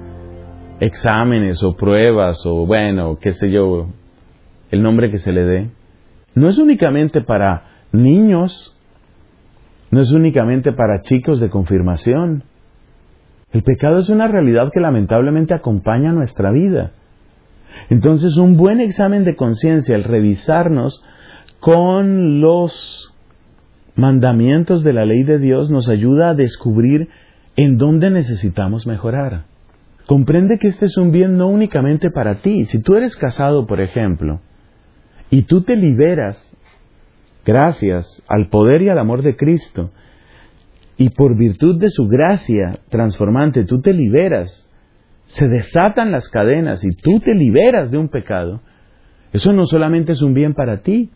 exámenes 0.80 1.64
o 1.64 1.76
pruebas 1.76 2.46
o 2.46 2.66
bueno, 2.66 3.18
qué 3.20 3.34
sé 3.34 3.50
yo, 3.52 3.88
el 4.72 4.84
nombre 4.84 5.12
que 5.12 5.18
se 5.18 5.32
le 5.32 5.44
dé, 5.44 5.70
no 6.34 6.50
es 6.50 6.58
únicamente 6.58 7.22
para 7.22 7.64
niños, 7.92 8.78
no 9.92 10.02
es 10.02 10.12
únicamente 10.12 10.74
para 10.74 11.02
chicos 11.02 11.40
de 11.40 11.50
confirmación. 11.50 12.44
El 13.52 13.64
pecado 13.64 14.00
es 14.00 14.10
una 14.10 14.28
realidad 14.28 14.70
que 14.74 14.82
lamentablemente 14.82 15.54
acompaña 15.54 16.12
nuestra 16.12 16.52
vida. 16.52 16.92
Entonces 17.90 18.36
un 18.36 18.58
buen 18.58 18.82
examen 18.82 19.24
de 19.24 19.36
conciencia, 19.36 19.96
el 19.96 20.04
revisarnos 20.04 21.04
con 21.60 22.42
los 22.42 23.14
mandamientos 23.96 24.84
de 24.84 24.94
la 24.94 25.06
ley 25.06 25.24
de 25.24 25.40
Dios, 25.40 25.72
nos 25.72 25.88
ayuda 25.88 26.30
a 26.30 26.34
descubrir 26.34 27.08
en 27.56 27.78
dónde 27.78 28.10
necesitamos 28.10 28.86
mejorar. 28.86 29.55
Comprende 30.08 30.60
que 30.60 30.68
este 30.68 30.86
es 30.86 30.98
un 30.98 31.12
bien 31.12 31.38
no 31.38 31.48
únicamente 31.48 32.12
para 32.12 32.36
ti. 32.42 32.66
Si 32.66 32.80
tú 32.80 32.96
eres 32.96 33.16
casado, 33.16 33.66
por 33.66 33.82
ejemplo, 33.82 34.40
y 35.32 35.44
tú 35.44 35.64
te 35.64 35.76
liberas, 35.76 36.56
gracias 37.46 38.24
al 38.28 38.50
poder 38.50 38.84
y 38.84 38.90
al 38.90 39.00
amor 39.00 39.24
de 39.24 39.36
Cristo, 39.36 39.92
y 40.98 41.10
por 41.10 41.36
virtud 41.36 41.80
de 41.80 41.90
su 41.90 42.08
gracia 42.08 42.80
transformante, 42.90 43.66
tú 43.66 43.82
te 43.82 43.94
liberas, 43.94 44.70
se 45.26 45.48
desatan 45.48 46.12
las 46.12 46.30
cadenas 46.30 46.84
y 46.84 46.90
tú 46.96 47.20
te 47.20 47.34
liberas 47.34 47.92
de 47.92 47.98
un 47.98 48.10
pecado, 48.10 48.62
eso 49.34 49.52
no 49.54 49.66
solamente 49.66 50.14
es 50.14 50.22
un 50.22 50.34
bien 50.34 50.54
para 50.54 50.82
ti, 50.82 51.10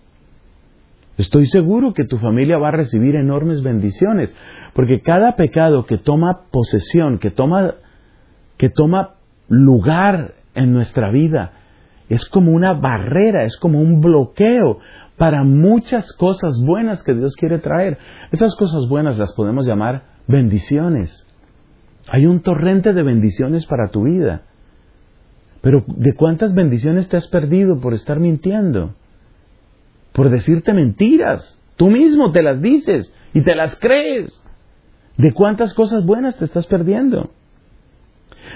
estoy 1.17 1.45
seguro 1.45 1.93
que 1.93 2.05
tu 2.05 2.17
familia 2.17 2.57
va 2.57 2.69
a 2.69 2.71
recibir 2.71 3.15
enormes 3.15 3.61
bendiciones, 3.61 4.35
porque 4.73 5.01
cada 5.01 5.35
pecado 5.35 5.85
que 5.85 5.97
toma 5.97 6.41
posesión, 6.51 7.19
que 7.19 7.31
toma 7.31 7.75
que 8.59 8.69
toma 8.69 9.15
lugar 9.47 10.35
en 10.53 10.73
nuestra 10.73 11.09
vida. 11.11 11.53
Es 12.09 12.25
como 12.25 12.51
una 12.51 12.73
barrera, 12.73 13.45
es 13.45 13.55
como 13.57 13.79
un 13.79 14.01
bloqueo 14.01 14.79
para 15.17 15.43
muchas 15.43 16.11
cosas 16.11 16.61
buenas 16.63 17.01
que 17.01 17.13
Dios 17.13 17.35
quiere 17.37 17.59
traer. 17.59 17.97
Esas 18.31 18.55
cosas 18.55 18.89
buenas 18.89 19.17
las 19.17 19.31
podemos 19.33 19.65
llamar 19.65 20.03
bendiciones. 20.27 21.25
Hay 22.09 22.25
un 22.25 22.41
torrente 22.41 22.91
de 22.91 23.01
bendiciones 23.01 23.65
para 23.65 23.91
tu 23.91 24.03
vida. 24.03 24.43
Pero 25.61 25.85
¿de 25.87 26.13
cuántas 26.13 26.53
bendiciones 26.53 27.07
te 27.07 27.15
has 27.15 27.27
perdido 27.27 27.79
por 27.79 27.93
estar 27.93 28.19
mintiendo? 28.19 28.93
Por 30.11 30.29
decirte 30.29 30.73
mentiras. 30.73 31.61
Tú 31.77 31.89
mismo 31.89 32.33
te 32.33 32.43
las 32.43 32.61
dices 32.61 33.13
y 33.33 33.41
te 33.41 33.55
las 33.55 33.79
crees. 33.79 34.43
¿De 35.15 35.31
cuántas 35.33 35.73
cosas 35.73 36.05
buenas 36.05 36.37
te 36.37 36.43
estás 36.43 36.67
perdiendo? 36.67 37.31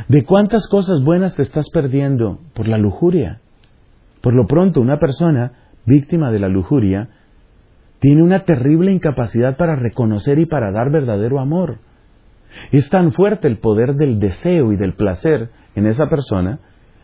¿De 0.08 0.24
cuántas 0.24 0.68
cosas 0.68 1.04
buenas 1.04 1.36
te 1.36 1.42
estás 1.42 1.70
perdiendo 1.70 2.40
por 2.54 2.68
la 2.68 2.78
lujuria? 2.78 3.42
Por 4.22 4.34
lo 4.34 4.48
pronto, 4.48 4.82
una 4.82 5.00
persona 5.00 5.54
víctima 5.86 6.32
de 6.32 6.40
la 6.40 6.48
lujuria 6.48 7.10
tiene 8.00 8.24
una 8.24 8.44
terrible 8.44 8.92
incapacidad 8.92 9.56
para 9.58 9.76
reconocer 9.76 10.40
y 10.40 10.46
para 10.46 10.72
dar 10.72 10.92
verdadero 10.92 11.40
amor. 11.40 11.78
Es 12.72 12.90
tan 12.90 13.12
fuerte 13.12 13.48
el 13.48 13.58
poder 13.58 13.96
del 13.96 14.20
deseo 14.20 14.72
y 14.72 14.78
del 14.78 14.94
placer 14.94 15.50
en 15.76 15.88
esa 15.88 16.10
persona 16.10 16.60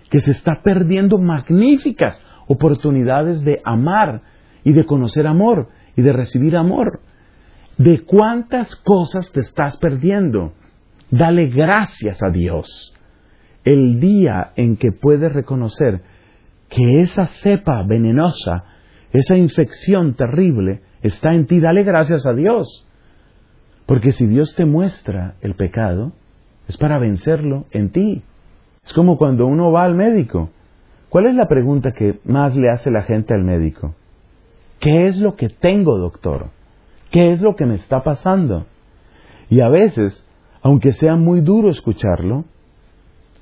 que 0.10 0.20
se 0.20 0.32
está 0.32 0.62
perdiendo 0.64 1.18
magníficas 1.18 2.24
oportunidades 2.48 3.42
de 3.44 3.62
amar 3.64 4.22
y 4.64 4.74
de 4.74 4.86
conocer 4.86 5.28
amor 5.28 5.70
y 5.96 6.02
de 6.02 6.14
recibir 6.14 6.58
amor. 6.58 7.02
¿De 7.78 8.04
cuántas 8.04 8.76
cosas 8.76 9.32
te 9.32 9.40
estás 9.40 9.78
perdiendo? 9.78 10.54
Dale 11.12 11.48
gracias 11.48 12.22
a 12.22 12.30
Dios. 12.30 12.94
El 13.64 14.00
día 14.00 14.52
en 14.56 14.78
que 14.78 14.92
puedes 14.92 15.34
reconocer 15.34 16.02
que 16.70 17.02
esa 17.02 17.28
cepa 17.28 17.84
venenosa, 17.84 18.66
esa 19.12 19.36
infección 19.36 20.14
terrible, 20.14 20.82
está 21.02 21.34
en 21.34 21.48
ti, 21.48 21.60
dale 21.60 21.84
gracias 21.84 22.26
a 22.26 22.34
Dios. 22.34 22.88
Porque 23.86 24.12
si 24.12 24.28
Dios 24.28 24.54
te 24.56 24.66
muestra 24.66 25.36
el 25.42 25.56
pecado, 25.56 26.14
es 26.68 26.78
para 26.78 27.00
vencerlo 27.00 27.66
en 27.72 27.92
ti. 27.92 28.22
Es 28.84 28.94
como 28.94 29.18
cuando 29.18 29.48
uno 29.48 29.72
va 29.72 29.84
al 29.84 29.96
médico. 29.96 30.52
¿Cuál 31.10 31.26
es 31.26 31.36
la 31.36 31.48
pregunta 31.48 31.92
que 31.92 32.20
más 32.24 32.56
le 32.56 32.70
hace 32.70 32.92
la 32.92 33.02
gente 33.02 33.34
al 33.34 33.44
médico? 33.44 33.96
¿Qué 34.80 35.06
es 35.06 35.20
lo 35.20 35.36
que 35.36 35.50
tengo, 35.50 35.98
doctor? 35.98 36.52
¿Qué 37.10 37.32
es 37.32 37.42
lo 37.42 37.56
que 37.56 37.66
me 37.66 37.76
está 37.76 38.02
pasando? 38.02 38.68
Y 39.50 39.62
a 39.62 39.70
veces, 39.70 40.24
aunque 40.62 40.92
sea 40.94 41.16
muy 41.16 41.42
duro 41.42 41.70
escucharlo, 41.70 42.46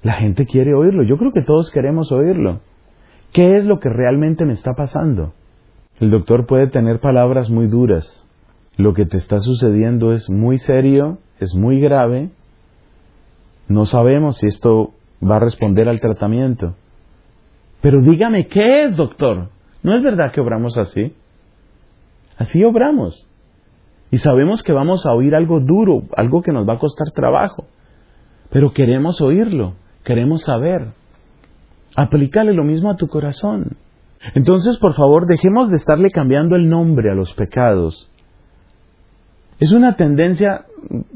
la 0.03 0.13
gente 0.13 0.45
quiere 0.45 0.73
oírlo. 0.73 1.03
Yo 1.03 1.17
creo 1.17 1.31
que 1.33 1.41
todos 1.41 1.71
queremos 1.71 2.11
oírlo. 2.11 2.61
¿Qué 3.33 3.57
es 3.57 3.65
lo 3.65 3.79
que 3.79 3.89
realmente 3.89 4.45
me 4.45 4.53
está 4.53 4.73
pasando? 4.73 5.33
El 5.99 6.11
doctor 6.11 6.45
puede 6.45 6.67
tener 6.67 6.99
palabras 6.99 7.49
muy 7.49 7.67
duras. 7.67 8.25
Lo 8.77 8.93
que 8.93 9.05
te 9.05 9.17
está 9.17 9.39
sucediendo 9.39 10.13
es 10.13 10.29
muy 10.29 10.59
serio, 10.59 11.17
es 11.39 11.55
muy 11.55 11.79
grave. 11.79 12.29
No 13.67 13.85
sabemos 13.85 14.37
si 14.37 14.47
esto 14.47 14.93
va 15.21 15.37
a 15.37 15.39
responder 15.39 15.89
al 15.89 15.99
tratamiento. 15.99 16.75
Pero 17.81 18.01
dígame, 18.01 18.47
¿qué 18.47 18.83
es, 18.83 18.95
doctor? 18.95 19.49
¿No 19.81 19.95
es 19.95 20.03
verdad 20.03 20.31
que 20.31 20.41
obramos 20.41 20.77
así? 20.77 21.13
Así 22.37 22.63
obramos. 22.63 23.29
Y 24.11 24.19
sabemos 24.19 24.63
que 24.63 24.71
vamos 24.71 25.05
a 25.05 25.13
oír 25.13 25.35
algo 25.35 25.59
duro, 25.59 26.03
algo 26.15 26.41
que 26.41 26.51
nos 26.51 26.67
va 26.67 26.73
a 26.73 26.79
costar 26.79 27.11
trabajo. 27.11 27.65
Pero 28.49 28.71
queremos 28.71 29.21
oírlo, 29.21 29.73
queremos 30.03 30.43
saber. 30.43 30.89
Aplícale 31.95 32.53
lo 32.53 32.63
mismo 32.63 32.89
a 32.89 32.95
tu 32.95 33.07
corazón. 33.07 33.77
Entonces, 34.33 34.77
por 34.77 34.93
favor, 34.93 35.25
dejemos 35.25 35.69
de 35.69 35.75
estarle 35.75 36.11
cambiando 36.11 36.55
el 36.55 36.69
nombre 36.69 37.11
a 37.11 37.15
los 37.15 37.33
pecados. 37.33 38.11
Es 39.59 39.71
una 39.71 39.95
tendencia, 39.95 40.65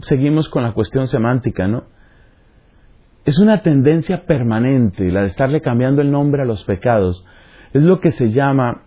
seguimos 0.02 0.50
con 0.50 0.64
la 0.64 0.74
cuestión 0.74 1.08
semántica, 1.08 1.68
¿no? 1.68 1.84
Es 3.24 3.40
una 3.40 3.62
tendencia 3.62 4.26
permanente 4.26 5.12
la 5.12 5.22
de 5.22 5.28
estarle 5.28 5.62
cambiando 5.62 6.02
el 6.02 6.12
nombre 6.12 6.42
a 6.42 6.46
los 6.46 6.64
pecados. 6.64 7.24
Es 7.72 7.84
lo 7.84 8.00
que 8.00 8.12
se 8.12 8.32
llama 8.32 8.84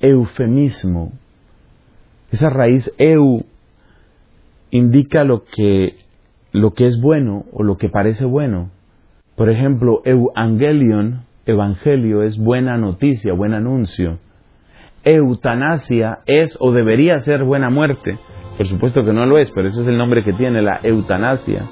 eufemismo. 0.00 1.12
Esa 2.32 2.48
raíz 2.48 2.90
eu 2.98 3.44
indica 4.70 5.22
lo 5.22 5.44
que, 5.44 5.96
lo 6.52 6.72
que 6.72 6.86
es 6.86 6.98
bueno 7.00 7.44
o 7.52 7.62
lo 7.62 7.76
que 7.76 7.90
parece 7.90 8.24
bueno. 8.24 8.70
Por 9.36 9.50
ejemplo, 9.50 10.00
evangelion, 10.04 11.26
evangelio 11.44 12.22
es 12.22 12.38
buena 12.38 12.78
noticia, 12.78 13.34
buen 13.34 13.52
anuncio. 13.52 14.18
Eutanasia 15.04 16.20
es 16.24 16.56
o 16.58 16.72
debería 16.72 17.18
ser 17.18 17.44
buena 17.44 17.68
muerte. 17.68 18.18
Por 18.56 18.66
supuesto 18.66 19.04
que 19.04 19.12
no 19.12 19.26
lo 19.26 19.36
es, 19.36 19.50
pero 19.50 19.68
ese 19.68 19.82
es 19.82 19.86
el 19.86 19.98
nombre 19.98 20.24
que 20.24 20.32
tiene 20.32 20.62
la 20.62 20.80
eutanasia. 20.82 21.68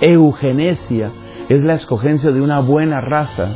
Eugenesia 0.00 1.10
es 1.48 1.64
la 1.64 1.74
escogencia 1.74 2.30
de 2.30 2.40
una 2.40 2.60
buena 2.60 3.00
raza. 3.00 3.52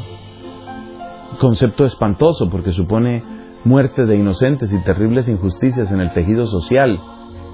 Concepto 1.38 1.85
espantoso 1.85 2.50
porque 2.50 2.73
supone 2.73 3.39
muerte 3.64 4.05
de 4.07 4.17
inocentes 4.17 4.73
y 4.73 4.83
terribles 4.85 5.29
injusticias 5.29 5.90
en 5.93 6.00
el 6.00 6.12
tejido 6.12 6.47
social. 6.47 7.00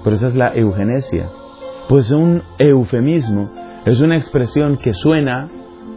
Pero 0.03 0.15
esa 0.15 0.27
es 0.27 0.35
la 0.35 0.55
eugenesia. 0.55 1.29
Pues 1.89 2.11
un 2.11 2.43
eufemismo 2.59 3.45
es 3.85 3.99
una 4.01 4.15
expresión 4.15 4.77
que 4.77 4.93
suena 4.93 5.49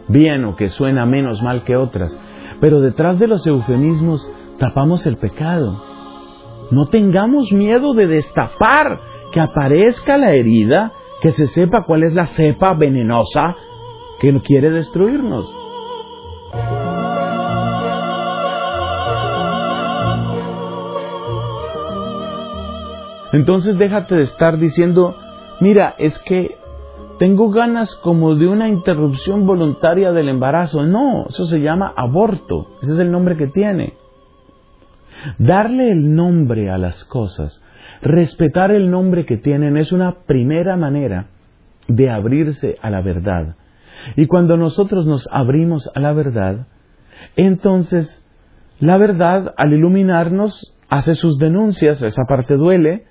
bien 0.07 0.45
o 0.45 0.55
que 0.55 0.69
suena 0.69 1.05
menos 1.05 1.41
mal 1.41 1.63
que 1.63 1.75
otras. 1.75 2.17
Pero 2.59 2.81
detrás 2.81 3.19
de 3.19 3.27
los 3.27 3.45
eufemismos 3.45 4.29
tapamos 4.59 5.05
el 5.05 5.17
pecado. 5.17 5.83
No 6.71 6.85
tengamos 6.85 7.51
miedo 7.51 7.93
de 7.93 8.07
destapar, 8.07 8.99
que 9.31 9.39
aparezca 9.39 10.17
la 10.17 10.33
herida 10.33 10.91
que 11.21 11.31
se 11.31 11.47
sepa 11.47 11.83
cuál 11.83 12.03
es 12.03 12.13
la 12.13 12.25
cepa 12.25 12.73
venenosa 12.73 13.55
que 14.19 14.39
quiere 14.41 14.69
destruirnos. 14.71 15.55
Entonces 23.33 23.77
déjate 23.77 24.15
de 24.15 24.21
estar 24.21 24.57
diciendo, 24.57 25.15
mira, 25.59 25.95
es 25.97 26.19
que 26.19 26.57
tengo 27.19 27.51
ganas 27.51 27.95
como 27.95 28.35
de 28.35 28.47
una 28.47 28.67
interrupción 28.67 29.45
voluntaria 29.45 30.11
del 30.11 30.29
embarazo. 30.29 30.83
No, 30.83 31.27
eso 31.27 31.45
se 31.45 31.59
llama 31.59 31.93
aborto. 31.95 32.77
Ese 32.81 32.93
es 32.93 32.99
el 32.99 33.11
nombre 33.11 33.37
que 33.37 33.47
tiene. 33.47 33.93
Darle 35.37 35.91
el 35.91 36.15
nombre 36.15 36.71
a 36.71 36.77
las 36.77 37.03
cosas 37.03 37.63
Respetar 38.01 38.71
el 38.71 38.89
nombre 38.89 39.25
que 39.25 39.37
tienen 39.37 39.77
es 39.77 39.91
una 39.91 40.23
primera 40.25 40.75
manera 40.75 41.27
de 41.87 42.09
abrirse 42.09 42.75
a 42.81 42.89
la 42.89 43.01
verdad. 43.01 43.55
Y 44.15 44.25
cuando 44.25 44.57
nosotros 44.57 45.05
nos 45.05 45.29
abrimos 45.31 45.89
a 45.93 45.99
la 45.99 46.11
verdad, 46.11 46.67
entonces 47.35 48.25
la 48.79 48.97
verdad 48.97 49.53
al 49.55 49.73
iluminarnos 49.73 50.75
hace 50.89 51.13
sus 51.13 51.37
denuncias, 51.37 52.01
esa 52.01 52.23
parte 52.27 52.55
duele, 52.55 53.05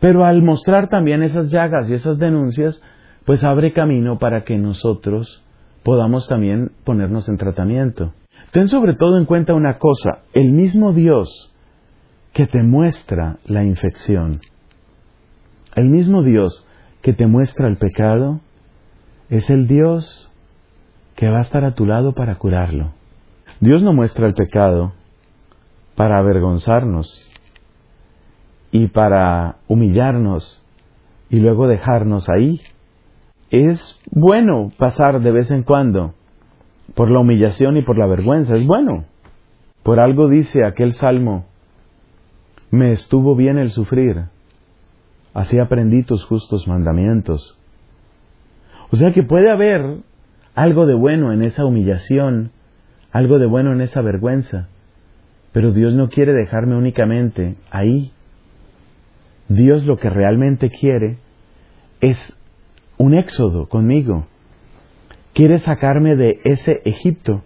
pero 0.00 0.24
al 0.24 0.42
mostrar 0.42 0.88
también 0.88 1.22
esas 1.22 1.50
llagas 1.50 1.88
y 1.88 1.94
esas 1.94 2.18
denuncias, 2.18 2.82
pues 3.24 3.42
abre 3.44 3.72
camino 3.72 4.18
para 4.18 4.44
que 4.44 4.58
nosotros 4.58 5.44
podamos 5.82 6.28
también 6.28 6.72
ponernos 6.84 7.28
en 7.28 7.36
tratamiento. 7.36 8.12
Ten 8.52 8.68
sobre 8.68 8.94
todo 8.94 9.18
en 9.18 9.24
cuenta 9.24 9.54
una 9.54 9.78
cosa, 9.78 10.22
el 10.32 10.52
mismo 10.52 10.92
Dios 10.92 11.52
que 12.32 12.46
te 12.46 12.62
muestra 12.62 13.38
la 13.46 13.64
infección. 13.64 14.40
El 15.74 15.88
mismo 15.88 16.22
Dios 16.22 16.66
que 17.02 17.12
te 17.12 17.26
muestra 17.26 17.68
el 17.68 17.76
pecado 17.76 18.40
es 19.28 19.48
el 19.50 19.66
Dios 19.66 20.32
que 21.14 21.28
va 21.28 21.38
a 21.38 21.42
estar 21.42 21.64
a 21.64 21.74
tu 21.74 21.86
lado 21.86 22.12
para 22.12 22.36
curarlo. 22.36 22.92
Dios 23.60 23.82
no 23.82 23.92
muestra 23.92 24.26
el 24.26 24.34
pecado 24.34 24.92
para 25.94 26.18
avergonzarnos 26.18 27.30
y 28.76 28.88
para 28.88 29.56
humillarnos 29.68 30.62
y 31.30 31.40
luego 31.40 31.66
dejarnos 31.66 32.28
ahí. 32.28 32.60
Es 33.50 33.98
bueno 34.10 34.70
pasar 34.76 35.20
de 35.20 35.32
vez 35.32 35.50
en 35.50 35.62
cuando 35.62 36.12
por 36.94 37.10
la 37.10 37.20
humillación 37.20 37.78
y 37.78 37.82
por 37.82 37.96
la 37.96 38.06
vergüenza, 38.06 38.54
es 38.54 38.66
bueno. 38.66 39.04
Por 39.82 39.98
algo 39.98 40.28
dice 40.28 40.64
aquel 40.64 40.92
salmo, 40.92 41.46
me 42.70 42.92
estuvo 42.92 43.34
bien 43.34 43.56
el 43.56 43.70
sufrir. 43.70 44.24
Así 45.32 45.58
aprendí 45.58 46.02
tus 46.02 46.26
justos 46.26 46.68
mandamientos. 46.68 47.58
O 48.90 48.96
sea 48.96 49.10
que 49.12 49.22
puede 49.22 49.50
haber 49.50 50.00
algo 50.54 50.84
de 50.84 50.94
bueno 50.94 51.32
en 51.32 51.42
esa 51.42 51.64
humillación, 51.64 52.50
algo 53.10 53.38
de 53.38 53.46
bueno 53.46 53.72
en 53.72 53.80
esa 53.80 54.02
vergüenza, 54.02 54.68
pero 55.52 55.72
Dios 55.72 55.94
no 55.94 56.10
quiere 56.10 56.34
dejarme 56.34 56.76
únicamente 56.76 57.56
ahí. 57.70 58.12
Dios 59.48 59.86
lo 59.86 59.96
que 59.96 60.10
realmente 60.10 60.70
quiere 60.70 61.18
es 62.00 62.18
un 62.98 63.14
éxodo 63.14 63.68
conmigo. 63.68 64.26
Quiere 65.34 65.58
sacarme 65.58 66.16
de 66.16 66.40
ese 66.44 66.80
Egipto, 66.84 67.42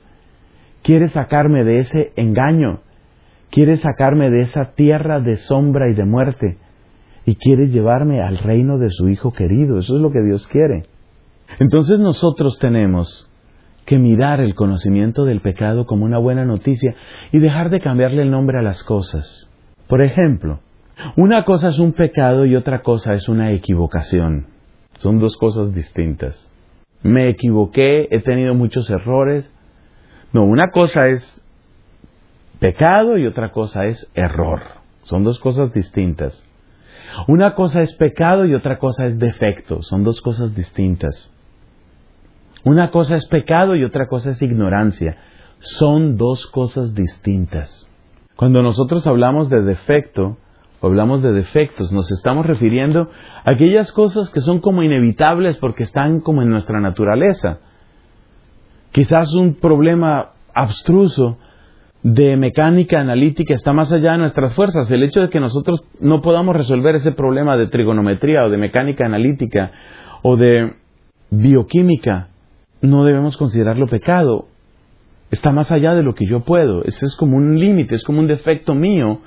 quiere 0.82 1.08
sacarme 1.08 1.64
de 1.64 1.80
ese 1.80 2.12
engaño, 2.16 2.80
quiere 3.50 3.76
sacarme 3.76 4.30
de 4.30 4.40
esa 4.40 4.72
tierra 4.74 5.20
de 5.20 5.36
sombra 5.36 5.90
y 5.90 5.94
de 5.94 6.04
muerte 6.04 6.58
y 7.26 7.34
quiere 7.34 7.66
llevarme 7.68 8.22
al 8.22 8.38
reino 8.38 8.78
de 8.78 8.90
su 8.90 9.08
Hijo 9.08 9.32
querido. 9.32 9.78
Eso 9.78 9.96
es 9.96 10.02
lo 10.02 10.10
que 10.10 10.22
Dios 10.22 10.46
quiere. 10.46 10.84
Entonces 11.58 11.98
nosotros 11.98 12.58
tenemos 12.58 13.30
que 13.84 13.98
mirar 13.98 14.40
el 14.40 14.54
conocimiento 14.54 15.24
del 15.24 15.40
pecado 15.40 15.84
como 15.84 16.04
una 16.04 16.18
buena 16.18 16.44
noticia 16.44 16.94
y 17.32 17.40
dejar 17.40 17.70
de 17.70 17.80
cambiarle 17.80 18.22
el 18.22 18.30
nombre 18.30 18.58
a 18.58 18.62
las 18.62 18.84
cosas. 18.84 19.50
Por 19.88 20.02
ejemplo, 20.02 20.60
una 21.16 21.44
cosa 21.44 21.68
es 21.68 21.78
un 21.78 21.92
pecado 21.92 22.46
y 22.46 22.56
otra 22.56 22.82
cosa 22.82 23.14
es 23.14 23.28
una 23.28 23.52
equivocación. 23.52 24.46
Son 24.98 25.18
dos 25.18 25.36
cosas 25.36 25.74
distintas. 25.74 26.48
Me 27.02 27.30
equivoqué, 27.30 28.08
he 28.10 28.20
tenido 28.20 28.54
muchos 28.54 28.90
errores. 28.90 29.50
No, 30.32 30.44
una 30.44 30.70
cosa 30.70 31.08
es 31.08 31.44
pecado 32.58 33.16
y 33.16 33.26
otra 33.26 33.50
cosa 33.52 33.86
es 33.86 34.10
error. 34.14 34.60
Son 35.02 35.24
dos 35.24 35.38
cosas 35.38 35.72
distintas. 35.72 36.44
Una 37.26 37.54
cosa 37.54 37.80
es 37.80 37.94
pecado 37.94 38.44
y 38.44 38.54
otra 38.54 38.78
cosa 38.78 39.06
es 39.06 39.18
defecto. 39.18 39.82
Son 39.82 40.04
dos 40.04 40.20
cosas 40.20 40.54
distintas. 40.54 41.32
Una 42.64 42.90
cosa 42.90 43.16
es 43.16 43.26
pecado 43.26 43.74
y 43.74 43.84
otra 43.84 44.06
cosa 44.06 44.30
es 44.30 44.42
ignorancia. 44.42 45.16
Son 45.60 46.16
dos 46.16 46.46
cosas 46.46 46.94
distintas. 46.94 47.88
Cuando 48.36 48.62
nosotros 48.62 49.06
hablamos 49.06 49.48
de 49.48 49.62
defecto, 49.62 50.38
o 50.80 50.86
hablamos 50.86 51.22
de 51.22 51.32
defectos, 51.32 51.92
nos 51.92 52.10
estamos 52.10 52.46
refiriendo 52.46 53.10
a 53.44 53.50
aquellas 53.50 53.92
cosas 53.92 54.30
que 54.30 54.40
son 54.40 54.60
como 54.60 54.82
inevitables 54.82 55.56
porque 55.58 55.82
están 55.82 56.20
como 56.20 56.42
en 56.42 56.48
nuestra 56.48 56.80
naturaleza. 56.80 57.58
Quizás 58.92 59.34
un 59.34 59.54
problema 59.54 60.30
abstruso 60.54 61.38
de 62.02 62.36
mecánica 62.36 63.00
analítica 63.00 63.54
está 63.54 63.72
más 63.72 63.92
allá 63.92 64.12
de 64.12 64.18
nuestras 64.18 64.54
fuerzas. 64.54 64.90
El 64.90 65.02
hecho 65.02 65.20
de 65.20 65.28
que 65.28 65.38
nosotros 65.38 65.84
no 66.00 66.22
podamos 66.22 66.56
resolver 66.56 66.94
ese 66.94 67.12
problema 67.12 67.56
de 67.56 67.66
trigonometría 67.66 68.44
o 68.44 68.50
de 68.50 68.56
mecánica 68.56 69.04
analítica 69.04 69.70
o 70.22 70.36
de 70.36 70.74
bioquímica 71.30 72.28
no 72.82 73.04
debemos 73.04 73.36
considerarlo 73.36 73.86
pecado. 73.86 74.46
Está 75.30 75.52
más 75.52 75.70
allá 75.70 75.94
de 75.94 76.02
lo 76.02 76.14
que 76.14 76.26
yo 76.26 76.40
puedo. 76.40 76.82
Ese 76.84 77.04
es 77.04 77.14
como 77.14 77.36
un 77.36 77.58
límite, 77.58 77.94
es 77.94 78.04
como 78.04 78.20
un 78.20 78.26
defecto 78.26 78.74
mío. 78.74 79.20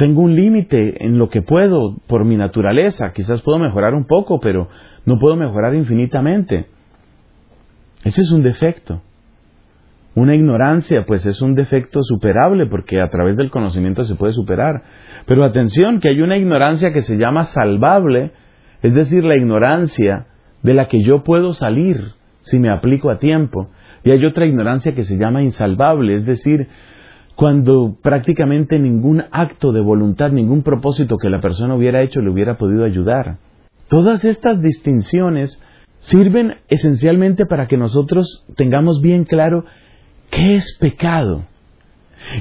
Tengo 0.00 0.22
un 0.22 0.34
límite 0.34 1.04
en 1.04 1.18
lo 1.18 1.28
que 1.28 1.42
puedo 1.42 1.98
por 2.06 2.24
mi 2.24 2.34
naturaleza. 2.34 3.12
Quizás 3.12 3.42
puedo 3.42 3.58
mejorar 3.58 3.94
un 3.94 4.06
poco, 4.06 4.40
pero 4.40 4.66
no 5.04 5.18
puedo 5.18 5.36
mejorar 5.36 5.74
infinitamente. 5.74 6.68
Ese 8.02 8.22
es 8.22 8.32
un 8.32 8.42
defecto. 8.42 9.02
Una 10.14 10.34
ignorancia, 10.34 11.04
pues 11.06 11.26
es 11.26 11.42
un 11.42 11.54
defecto 11.54 12.00
superable 12.00 12.64
porque 12.64 12.98
a 12.98 13.10
través 13.10 13.36
del 13.36 13.50
conocimiento 13.50 14.04
se 14.04 14.14
puede 14.14 14.32
superar. 14.32 14.84
Pero 15.26 15.44
atención, 15.44 16.00
que 16.00 16.08
hay 16.08 16.22
una 16.22 16.38
ignorancia 16.38 16.94
que 16.94 17.02
se 17.02 17.18
llama 17.18 17.44
salvable, 17.44 18.32
es 18.80 18.94
decir, 18.94 19.22
la 19.22 19.36
ignorancia 19.36 20.28
de 20.62 20.72
la 20.72 20.88
que 20.88 21.02
yo 21.02 21.24
puedo 21.24 21.52
salir 21.52 22.12
si 22.40 22.58
me 22.58 22.70
aplico 22.70 23.10
a 23.10 23.18
tiempo. 23.18 23.68
Y 24.02 24.12
hay 24.12 24.24
otra 24.24 24.46
ignorancia 24.46 24.92
que 24.92 25.02
se 25.02 25.18
llama 25.18 25.42
insalvable, 25.42 26.14
es 26.14 26.24
decir, 26.24 26.68
cuando 27.34 27.96
prácticamente 28.02 28.78
ningún 28.78 29.22
acto 29.30 29.72
de 29.72 29.80
voluntad, 29.80 30.30
ningún 30.30 30.62
propósito 30.62 31.16
que 31.16 31.30
la 31.30 31.40
persona 31.40 31.74
hubiera 31.74 32.02
hecho 32.02 32.20
le 32.20 32.30
hubiera 32.30 32.58
podido 32.58 32.84
ayudar. 32.84 33.38
Todas 33.88 34.24
estas 34.24 34.60
distinciones 34.60 35.60
sirven 36.00 36.56
esencialmente 36.68 37.46
para 37.46 37.66
que 37.66 37.76
nosotros 37.76 38.46
tengamos 38.56 39.00
bien 39.00 39.24
claro 39.24 39.64
qué 40.30 40.54
es 40.54 40.76
pecado 40.78 41.44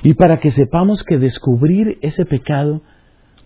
y 0.04 0.14
para 0.14 0.40
que 0.40 0.52
sepamos 0.52 1.04
que 1.04 1.18
descubrir 1.18 1.98
ese 2.02 2.26
pecado 2.26 2.82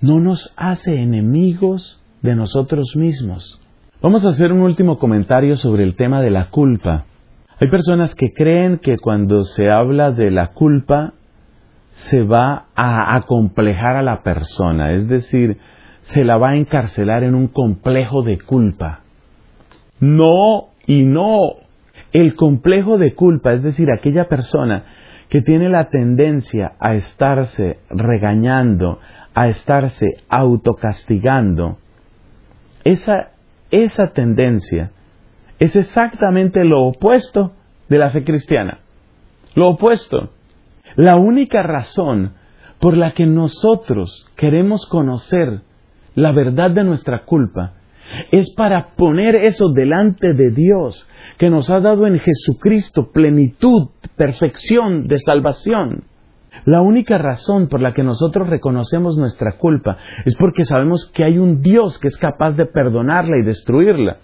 no 0.01 0.19
nos 0.19 0.53
hace 0.57 0.95
enemigos 0.95 2.03
de 2.21 2.35
nosotros 2.35 2.95
mismos. 2.95 3.59
Vamos 4.01 4.25
a 4.25 4.29
hacer 4.29 4.51
un 4.51 4.61
último 4.61 4.97
comentario 4.97 5.55
sobre 5.55 5.83
el 5.83 5.95
tema 5.95 6.21
de 6.21 6.31
la 6.31 6.49
culpa. 6.49 7.05
Hay 7.59 7.69
personas 7.69 8.15
que 8.15 8.33
creen 8.33 8.79
que 8.79 8.97
cuando 8.97 9.43
se 9.45 9.69
habla 9.69 10.11
de 10.11 10.29
la 10.31 10.47
culpa 10.47 11.13
se 11.93 12.23
va 12.23 12.65
a 12.75 13.15
acomplejar 13.15 13.95
a 13.95 14.01
la 14.01 14.23
persona, 14.23 14.93
es 14.93 15.07
decir, 15.07 15.57
se 16.01 16.23
la 16.23 16.37
va 16.37 16.49
a 16.49 16.55
encarcelar 16.55 17.23
en 17.23 17.35
un 17.35 17.47
complejo 17.47 18.23
de 18.23 18.39
culpa. 18.39 19.01
No 19.99 20.69
y 20.85 21.03
no. 21.03 21.37
El 22.11 22.35
complejo 22.35 22.97
de 22.97 23.15
culpa, 23.15 23.53
es 23.53 23.63
decir, 23.63 23.87
aquella 23.91 24.27
persona 24.27 24.83
que 25.29 25.41
tiene 25.41 25.69
la 25.69 25.89
tendencia 25.89 26.73
a 26.79 26.95
estarse 26.95 27.79
regañando, 27.89 28.99
a 29.33 29.47
estarse 29.47 30.07
autocastigando, 30.29 31.77
esa 32.83 33.33
esa 33.73 34.11
tendencia 34.13 34.91
es 35.57 35.75
exactamente 35.75 36.63
lo 36.63 36.83
opuesto 36.83 37.53
de 37.89 37.97
la 37.97 38.11
fe 38.11 38.23
cristiana. 38.23 38.77
Lo 39.55 39.69
opuesto. 39.69 40.29
La 40.95 41.15
única 41.15 41.63
razón 41.63 42.33
por 42.79 42.97
la 42.97 43.11
que 43.11 43.25
nosotros 43.25 44.29
queremos 44.35 44.85
conocer 44.85 45.61
la 46.15 46.31
verdad 46.31 46.71
de 46.71 46.83
nuestra 46.83 47.25
culpa 47.25 47.73
es 48.31 48.53
para 48.53 48.89
poner 48.95 49.35
eso 49.35 49.69
delante 49.69 50.33
de 50.33 50.51
Dios, 50.51 51.07
que 51.37 51.49
nos 51.49 51.69
ha 51.69 51.79
dado 51.79 52.05
en 52.05 52.19
Jesucristo 52.19 53.11
plenitud, 53.11 53.89
perfección 54.15 55.07
de 55.07 55.17
salvación. 55.17 56.03
La 56.65 56.81
única 56.81 57.17
razón 57.17 57.67
por 57.67 57.81
la 57.81 57.93
que 57.93 58.03
nosotros 58.03 58.47
reconocemos 58.47 59.17
nuestra 59.17 59.53
culpa 59.53 59.97
es 60.25 60.35
porque 60.35 60.63
sabemos 60.63 61.11
que 61.13 61.23
hay 61.23 61.37
un 61.37 61.61
Dios 61.61 61.99
que 61.99 62.07
es 62.07 62.17
capaz 62.17 62.51
de 62.51 62.65
perdonarla 62.65 63.37
y 63.37 63.45
destruirla. 63.45 64.17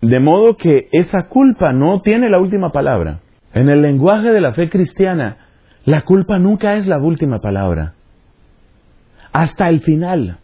De 0.00 0.20
modo 0.20 0.56
que 0.56 0.88
esa 0.92 1.26
culpa 1.28 1.72
no 1.72 2.00
tiene 2.00 2.30
la 2.30 2.40
última 2.40 2.72
palabra. 2.72 3.20
En 3.52 3.68
el 3.68 3.82
lenguaje 3.82 4.30
de 4.30 4.40
la 4.40 4.54
fe 4.54 4.68
cristiana, 4.68 5.47
la 5.88 6.02
culpa 6.02 6.38
nunca 6.38 6.74
es 6.74 6.86
la 6.86 6.98
última 6.98 7.40
palabra. 7.40 7.94
Hasta 9.32 9.70
el 9.70 9.80
final, 9.80 10.36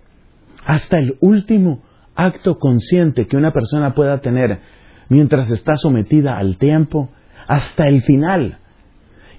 hasta 0.64 0.98
el 0.98 1.18
último 1.20 1.83
acto 2.14 2.59
consciente 2.59 3.26
que 3.26 3.37
una 3.37 3.50
persona 3.50 3.92
pueda 3.92 4.22
tener 4.22 4.61
mientras 5.11 5.50
está 5.50 5.76
sometida 5.76 6.38
al 6.38 6.57
tiempo, 6.57 7.11
hasta 7.46 7.88
el 7.88 8.00
final, 8.04 8.57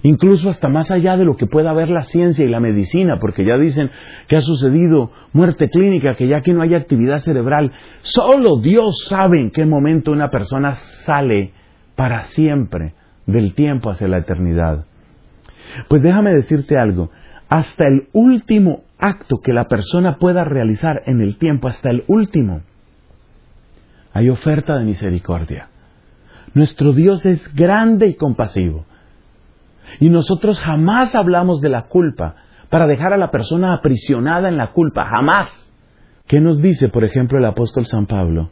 incluso 0.04 0.48
hasta 0.48 0.68
más 0.68 0.92
allá 0.92 1.16
de 1.16 1.24
lo 1.24 1.36
que 1.36 1.48
pueda 1.48 1.72
ver 1.72 1.88
la 1.88 2.04
ciencia 2.04 2.44
y 2.44 2.50
la 2.50 2.60
medicina, 2.60 3.18
porque 3.20 3.44
ya 3.44 3.58
dicen 3.58 3.90
que 4.28 4.36
ha 4.36 4.42
sucedido 4.42 5.10
muerte 5.32 5.68
clínica, 5.68 6.14
que 6.14 6.28
ya 6.28 6.40
que 6.40 6.52
no 6.52 6.62
hay 6.62 6.76
actividad 6.76 7.18
cerebral, 7.18 7.72
solo 8.02 8.60
Dios 8.60 9.06
sabe 9.08 9.40
en 9.40 9.50
qué 9.50 9.66
momento 9.66 10.12
una 10.12 10.30
persona 10.30 10.74
sale 10.74 11.50
para 11.96 12.22
siempre 12.22 12.94
del 13.26 13.56
tiempo 13.56 13.90
hacia 13.90 14.06
la 14.06 14.18
eternidad. 14.18 14.84
Pues 15.88 16.02
déjame 16.02 16.32
decirte 16.32 16.78
algo, 16.78 17.10
hasta 17.48 17.86
el 17.86 18.08
último 18.12 18.82
acto 18.98 19.38
que 19.38 19.52
la 19.52 19.64
persona 19.64 20.16
pueda 20.18 20.44
realizar 20.44 21.02
en 21.06 21.20
el 21.20 21.36
tiempo, 21.36 21.68
hasta 21.68 21.90
el 21.90 22.04
último, 22.08 22.62
hay 24.12 24.30
oferta 24.30 24.78
de 24.78 24.84
misericordia. 24.84 25.68
Nuestro 26.54 26.92
Dios 26.92 27.26
es 27.26 27.54
grande 27.54 28.08
y 28.08 28.14
compasivo. 28.14 28.86
Y 30.00 30.08
nosotros 30.08 30.58
jamás 30.58 31.14
hablamos 31.14 31.60
de 31.60 31.68
la 31.68 31.82
culpa 31.82 32.36
para 32.70 32.86
dejar 32.86 33.12
a 33.12 33.18
la 33.18 33.30
persona 33.30 33.74
aprisionada 33.74 34.48
en 34.48 34.56
la 34.56 34.68
culpa, 34.68 35.04
jamás. 35.04 35.70
¿Qué 36.26 36.40
nos 36.40 36.60
dice, 36.60 36.88
por 36.88 37.04
ejemplo, 37.04 37.38
el 37.38 37.44
apóstol 37.44 37.84
San 37.84 38.06
Pablo? 38.06 38.50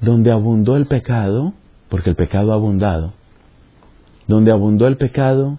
Donde 0.00 0.32
abundó 0.32 0.76
el 0.76 0.86
pecado, 0.86 1.54
porque 1.88 2.10
el 2.10 2.16
pecado 2.16 2.52
ha 2.52 2.56
abundado, 2.56 3.12
donde 4.26 4.50
abundó 4.50 4.88
el 4.88 4.96
pecado, 4.96 5.58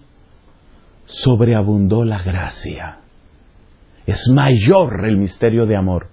sobreabundó 1.06 2.04
la 2.04 2.22
gracia. 2.22 2.98
Es 4.06 4.28
mayor 4.28 5.04
el 5.06 5.16
misterio 5.16 5.66
de 5.66 5.76
amor, 5.76 6.08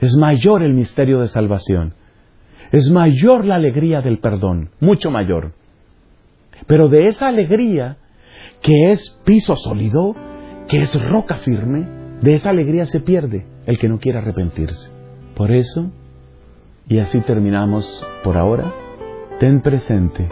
es 0.00 0.16
mayor 0.16 0.62
el 0.62 0.72
misterio 0.72 1.20
de 1.20 1.28
salvación, 1.28 1.94
es 2.72 2.90
mayor 2.90 3.44
la 3.44 3.56
alegría 3.56 4.00
del 4.00 4.18
perdón, 4.18 4.70
mucho 4.80 5.10
mayor. 5.10 5.52
Pero 6.66 6.88
de 6.88 7.08
esa 7.08 7.28
alegría 7.28 7.96
que 8.62 8.92
es 8.92 9.18
piso 9.24 9.56
sólido, 9.56 10.14
que 10.68 10.80
es 10.80 11.10
roca 11.10 11.36
firme, 11.36 11.86
de 12.22 12.34
esa 12.34 12.50
alegría 12.50 12.84
se 12.84 13.00
pierde 13.00 13.46
el 13.66 13.78
que 13.78 13.88
no 13.88 13.98
quiere 13.98 14.18
arrepentirse. 14.18 14.92
Por 15.34 15.52
eso, 15.52 15.90
y 16.86 16.98
así 16.98 17.20
terminamos 17.20 18.04
por 18.22 18.36
ahora, 18.36 18.72
ten 19.38 19.62
presente, 19.62 20.28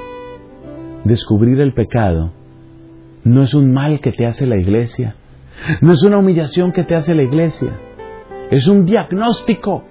descubrir 1.04 1.60
el 1.60 1.72
pecado 1.72 2.32
no 3.24 3.42
es 3.42 3.54
un 3.54 3.72
mal 3.72 4.00
que 4.00 4.12
te 4.12 4.26
hace 4.26 4.46
la 4.46 4.56
iglesia, 4.56 5.16
no 5.80 5.92
es 5.92 6.02
una 6.02 6.18
humillación 6.18 6.72
que 6.72 6.84
te 6.84 6.94
hace 6.94 7.14
la 7.14 7.22
iglesia, 7.22 7.70
es 8.50 8.66
un 8.66 8.84
diagnóstico 8.84 9.84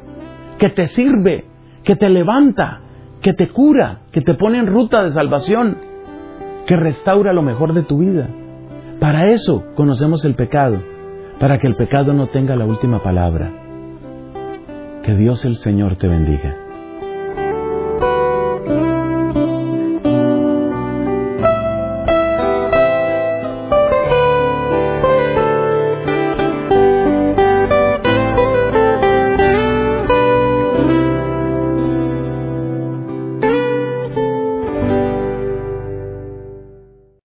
que 0.58 0.70
te 0.70 0.88
sirve, 0.88 1.46
que 1.84 1.96
te 1.96 2.10
levanta, 2.10 2.82
que 3.22 3.34
te 3.34 3.50
cura, 3.50 4.02
que 4.12 4.22
te 4.22 4.34
pone 4.34 4.60
en 4.60 4.68
ruta 4.68 5.04
de 5.04 5.12
salvación 5.12 5.78
que 6.68 6.76
restaura 6.76 7.34
lo 7.34 7.42
mejor 7.42 7.74
de 7.74 7.84
tu 7.84 8.00
vida. 8.00 8.28
Para 9.00 9.32
eso 9.32 9.63
conocemos 9.76 10.26
el 10.26 10.36
pecado, 10.36 10.78
para 11.40 11.58
que 11.58 11.68
el 11.68 11.76
pecado 11.76 12.13
no 12.13 12.28
tenga 12.28 12.56
la 12.56 12.66
última 12.66 13.02
palabra. 13.02 13.52
Que 15.04 15.16
Dios 15.16 15.46
el 15.46 15.56
Señor 15.56 15.96
te 15.96 16.08
bendiga. 16.08 16.66